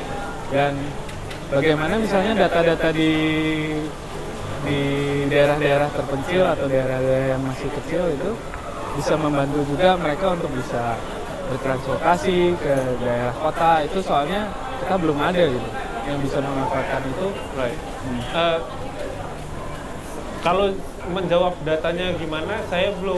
Dan 0.53 0.71
bagaimana 1.51 1.93
misalnya 1.99 2.47
data-data 2.47 2.87
di 2.95 3.11
di 4.65 4.79
daerah-daerah 5.29 5.89
terpencil 5.93 6.41
atau 6.41 6.65
daerah-daerah 6.65 7.37
yang 7.37 7.43
masih 7.45 7.69
kecil 7.81 8.01
itu 8.09 8.31
bisa 8.97 9.13
membantu 9.19 9.61
juga 9.69 9.93
mereka 9.99 10.33
untuk 10.33 10.49
bisa 10.55 10.97
bertransportasi 11.51 12.57
ke 12.57 12.75
daerah 13.01 13.33
kota 13.37 13.85
itu 13.85 13.99
soalnya 14.01 14.49
kita 14.81 14.95
belum 14.97 15.17
ada 15.21 15.43
gitu 15.45 15.69
yang 16.05 16.17
bisa 16.21 16.37
memanfaatkan 16.37 17.01
itu 17.09 17.27
Right. 17.57 17.79
Hmm. 18.05 18.21
Eh, 18.21 18.59
kalau 20.45 20.69
menjawab 21.09 21.57
datanya 21.65 22.13
gimana, 22.21 22.61
saya 22.69 22.93
belum 23.01 23.17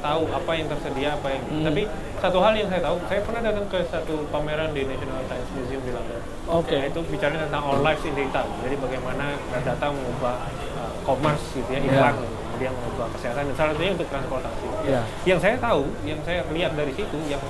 tahu 0.00 0.22
apa 0.32 0.50
yang 0.56 0.66
tersedia, 0.72 1.14
apa 1.20 1.28
yang. 1.28 1.44
Hmm. 1.52 1.64
Tapi 1.68 1.82
satu 2.18 2.38
hal 2.40 2.52
yang 2.56 2.68
saya 2.72 2.80
tahu, 2.80 2.96
saya 3.06 3.20
pernah 3.20 3.40
datang 3.44 3.66
ke 3.68 3.78
satu 3.92 4.14
pameran 4.32 4.72
di 4.72 4.88
National 4.88 5.20
Science 5.28 5.50
Museum 5.52 5.82
di 5.84 5.92
London. 5.92 6.20
Oke. 6.48 6.76
Nah, 6.80 6.88
itu 6.88 7.00
bicara 7.12 7.36
tentang 7.36 7.62
all 7.62 7.84
lives 7.84 8.02
in 8.08 8.14
data. 8.16 8.42
Jadi 8.64 8.76
bagaimana 8.80 9.36
data 9.52 9.86
mengubah 9.92 10.36
uh, 10.80 10.92
commerce 11.04 11.44
gitu 11.52 11.70
ya, 11.70 11.80
iklan, 11.84 12.16
kemudian 12.62 12.78
mengubah 12.78 13.08
kesehatan 13.12 13.42
dan 13.44 13.54
salah 13.58 13.72
satunya 13.74 13.92
untuk 13.92 14.08
transportasi. 14.08 14.66
ya 14.86 15.02
Yang 15.26 15.38
saya 15.42 15.56
tahu, 15.58 15.82
yang 16.04 16.20
saya 16.22 16.40
lihat 16.48 16.72
dari 16.72 16.92
situ, 16.94 17.18
yang 17.26 17.42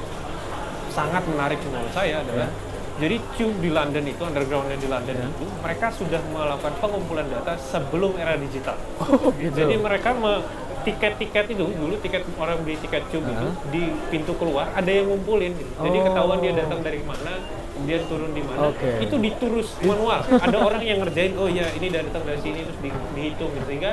sangat 0.89 1.23
menarik 1.27 1.61
menurut 1.63 1.93
saya 1.93 2.21
adalah 2.21 2.49
jadi 2.95 3.17
tube 3.35 3.57
di 3.59 3.69
London 3.69 4.05
itu, 4.07 4.23
undergroundnya 4.23 4.77
di 4.77 4.89
London 4.89 5.15
Ya. 5.15 5.27
itu, 5.27 5.45
mereka 5.59 5.87
sudah 5.91 6.21
melakukan 6.27 6.73
pengumpulan 6.79 7.27
data 7.27 7.53
sebelum 7.59 8.17
era 8.17 8.37
digital. 8.37 8.77
oh 8.99 9.33
gitu 9.37 9.53
Jadi 9.53 9.75
mereka 9.77 10.13
me- 10.15 10.45
tiket-tiket 10.83 11.47
itu 11.49 11.63
dulu 11.69 11.95
tiket 11.97 12.27
orang 12.37 12.59
beli 12.59 12.75
tiket 12.77 13.07
tube 13.07 13.23
itu 13.23 13.39
Hah? 13.39 13.55
di 13.71 13.83
pintu 14.11 14.35
keluar 14.35 14.73
ada 14.73 14.89
yang 14.89 15.07
ngumpulin. 15.07 15.53
gitu. 15.55 15.73
Jadi 15.79 15.97
Oh. 15.97 16.05
ketahuan 16.05 16.39
dia 16.41 16.53
datang 16.55 16.81
dari 16.81 17.01
mana, 17.03 17.33
kemudian 17.73 18.03
turun 18.09 18.33
di 18.33 18.43
mana. 18.43 18.59
Oke. 18.69 18.91
Itu 18.99 19.15
diturus 19.17 19.77
manual. 19.81 20.21
ada 20.45 20.57
orang 20.59 20.81
yang 20.81 20.99
ngerjain, 21.01 21.37
oh 21.37 21.47
ya 21.47 21.69
ini 21.71 21.87
datang 21.87 22.23
dari 22.23 22.41
sini 22.41 22.65
terus 22.65 22.79
di- 22.81 23.05
dihitung 23.15 23.51
gitu. 23.53 23.67
Sehingga 23.69 23.93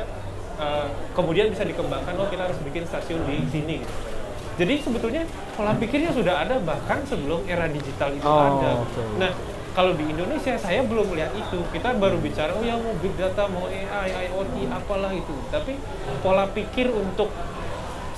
uh, 0.60 0.86
kemudian 1.16 1.50
bisa 1.50 1.64
dikembangkan, 1.66 2.14
oh 2.20 2.28
kita 2.28 2.52
harus 2.52 2.60
bikin 2.62 2.84
stasiun 2.86 3.24
di 3.26 3.48
sini. 3.50 3.78
Jadi 4.60 4.76
sebetulnya 4.84 5.24
pola 5.56 5.72
pikirnya 5.80 6.12
sudah 6.12 6.44
ada 6.44 6.60
bahkan 6.60 7.00
sebelum 7.08 7.48
era 7.48 7.72
digital 7.72 8.12
itu 8.12 8.28
Oh, 8.28 8.60
ada. 8.60 8.84
oke. 8.84 9.04
Nah, 9.16 9.32
kalau 9.72 9.96
di 9.96 10.04
Indonesia 10.04 10.60
saya 10.60 10.84
belum 10.84 11.16
melihat 11.16 11.32
itu. 11.32 11.64
Kita 11.72 11.96
baru 11.96 12.20
bicara 12.20 12.52
oh 12.52 12.64
ya 12.68 12.76
mau 12.76 12.92
big 13.00 13.16
data, 13.16 13.48
mau 13.48 13.72
AI, 13.72 14.28
IoT, 14.28 14.68
apalah 14.68 15.16
itu. 15.16 15.32
Tapi 15.48 15.80
pola 16.20 16.44
pikir 16.52 16.92
untuk 16.92 17.32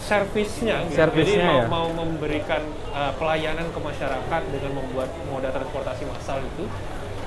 servisnya, 0.02 0.82
gitu. 0.90 0.98
jadi 0.98 1.00
Servisnya 1.14 1.46
mau, 1.46 1.62
ya. 1.62 1.66
mau 1.70 1.88
memberikan 1.94 2.66
uh, 2.90 3.14
pelayanan 3.22 3.70
ke 3.70 3.80
masyarakat 3.80 4.42
dengan 4.50 4.72
membuat 4.82 5.14
moda 5.30 5.54
transportasi 5.54 6.04
massal 6.10 6.42
itu 6.42 6.66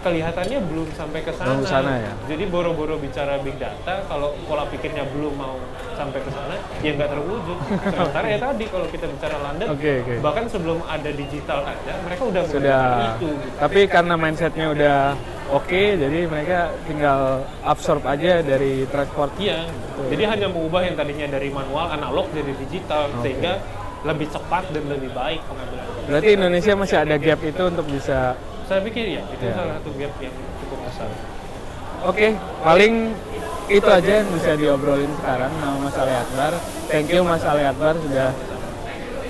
kelihatannya 0.04 0.58
belum 0.68 0.88
sampai 0.92 1.20
ke 1.24 1.32
sana. 1.32 1.48
Belum 1.50 1.64
sana 1.64 1.92
ya. 1.96 2.12
Jadi 2.28 2.44
boro-boro 2.46 3.00
bicara 3.00 3.40
big 3.40 3.56
data, 3.56 4.04
kalau 4.04 4.36
pola 4.44 4.68
pikirnya 4.68 5.08
belum 5.08 5.32
mau 5.34 5.56
sampai 5.96 6.20
ke 6.20 6.30
sana, 6.30 6.54
ya 6.84 6.92
nggak 6.92 7.08
terwujud. 7.08 7.58
Sementara 7.88 8.26
ya 8.28 8.38
tadi 8.38 8.64
kalau 8.68 8.86
kita 8.86 9.06
bicara 9.08 9.36
London, 9.40 9.66
Oke, 9.72 9.92
oke. 10.04 10.14
bahkan 10.20 10.44
sebelum 10.46 10.78
ada 10.84 11.08
digital 11.08 11.64
aja, 11.64 11.92
mereka 12.04 12.22
udah 12.22 12.42
sudah 12.44 12.82
itu. 13.16 13.30
gitu. 13.32 13.48
tapi 13.56 13.80
karena 13.86 14.14
mindsetnya 14.14 14.66
udah 14.70 14.98
oke 15.50 15.82
jadi 15.94 16.18
mereka 16.26 16.58
tinggal 16.84 17.20
absorb 17.62 18.02
aja 18.04 18.42
dari 18.42 18.84
transport 18.86 19.30
Iya, 19.38 19.64
jadi 20.10 20.22
hanya 20.28 20.46
mengubah 20.50 20.82
yang 20.82 20.94
tadinya 20.94 21.26
dari 21.30 21.48
manual 21.48 21.88
analog 21.88 22.26
jadi 22.30 22.52
digital 22.58 23.06
Oke. 23.08 23.22
sehingga 23.22 23.62
lebih 24.02 24.28
cepat 24.28 24.68
dan 24.68 24.84
lebih 24.84 25.10
baik 25.12 25.40
pengambilan. 25.46 25.86
berarti 26.04 26.30
Indonesia 26.34 26.72
masih 26.74 26.96
ada 26.98 27.16
gap 27.16 27.40
itu 27.40 27.62
untuk 27.64 27.86
bisa 27.88 28.34
Saya 28.64 28.80
pikir 28.80 29.04
ya 29.10 29.22
itu 29.26 29.44
Ya. 29.44 29.52
salah 29.52 29.76
satu 29.76 29.90
gap 29.94 30.12
yang 30.18 30.34
cukup 30.58 30.78
besar. 30.82 31.08
oke 32.02 32.26
paling 32.60 32.94
itu 33.66 33.88
aja 33.88 34.12
yang 34.18 34.28
bisa 34.30 34.52
diobrolin 34.54 35.08
sekarang 35.18 35.52
sama 35.54 35.76
Mas 35.80 35.96
Ali 35.96 36.14
Akbar 36.14 36.52
thank 36.86 37.08
you 37.08 37.20
Mas 37.22 37.40
Ali 37.42 37.64
Akbar 37.64 37.96
sudah 37.98 38.28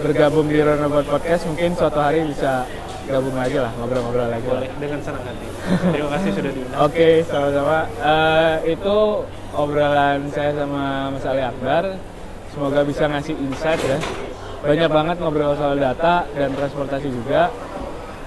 bergabung 0.01 0.47
di 0.47 0.59
Runabout 0.59 1.07
Podcast 1.09 1.47
mungkin 1.47 1.70
suatu 1.73 1.99
hari 1.99 2.27
bisa 2.27 2.66
gabung 3.05 3.35
lagi 3.35 3.57
lah 3.57 3.70
ngobrol-ngobrol 3.77 4.27
lagi 4.29 4.42
lah 4.44 4.59
Boleh 4.59 4.70
dengan 4.77 5.01
senang 5.01 5.23
hati. 5.23 5.47
Terima 5.87 6.09
kasih 6.11 6.31
sudah 6.33 6.51
diundang. 6.51 6.79
Oke, 6.88 7.09
sama-sama. 7.23 7.79
Eh, 8.01 8.55
itu 8.73 8.97
obrolan 9.53 10.18
saya 10.31 10.51
sama 10.55 10.85
Mas 11.11 11.25
Ali 11.25 11.42
Akbar. 11.42 11.85
Semoga 12.49 12.81
bisa 12.83 13.05
ngasih 13.07 13.35
insight 13.37 13.81
ya. 13.81 13.99
Banyak 14.62 14.88
banget 14.88 15.16
ngobrol 15.20 15.53
soal 15.55 15.77
data 15.77 16.25
dan 16.33 16.49
transportasi 16.51 17.07
juga. 17.07 17.53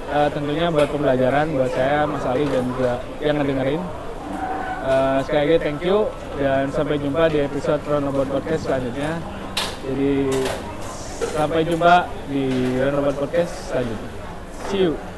Eh, 0.08 0.30
tentunya 0.32 0.72
buat 0.72 0.88
pembelajaran 0.88 1.52
buat 1.52 1.72
saya, 1.76 2.08
Mas 2.08 2.24
Ali 2.24 2.48
dan 2.48 2.64
juga 2.72 3.04
yang 3.20 3.36
ngedengerin. 3.44 3.82
Eh, 4.88 5.18
sekali 5.28 5.42
lagi 5.44 5.58
thank 5.60 5.84
you 5.84 6.08
dan 6.40 6.72
sampai 6.72 6.96
jumpa 6.96 7.28
di 7.28 7.44
episode 7.44 7.84
Runabout 7.84 8.32
Podcast 8.32 8.72
selanjutnya. 8.72 9.20
Jadi 9.84 10.32
sampai 11.36 11.62
jumpa 11.68 12.08
di 12.32 12.48
Runabout 12.80 13.20
Podcast 13.20 13.52
selanjutnya. 13.68 14.12
See 14.72 14.88
you. 14.88 15.17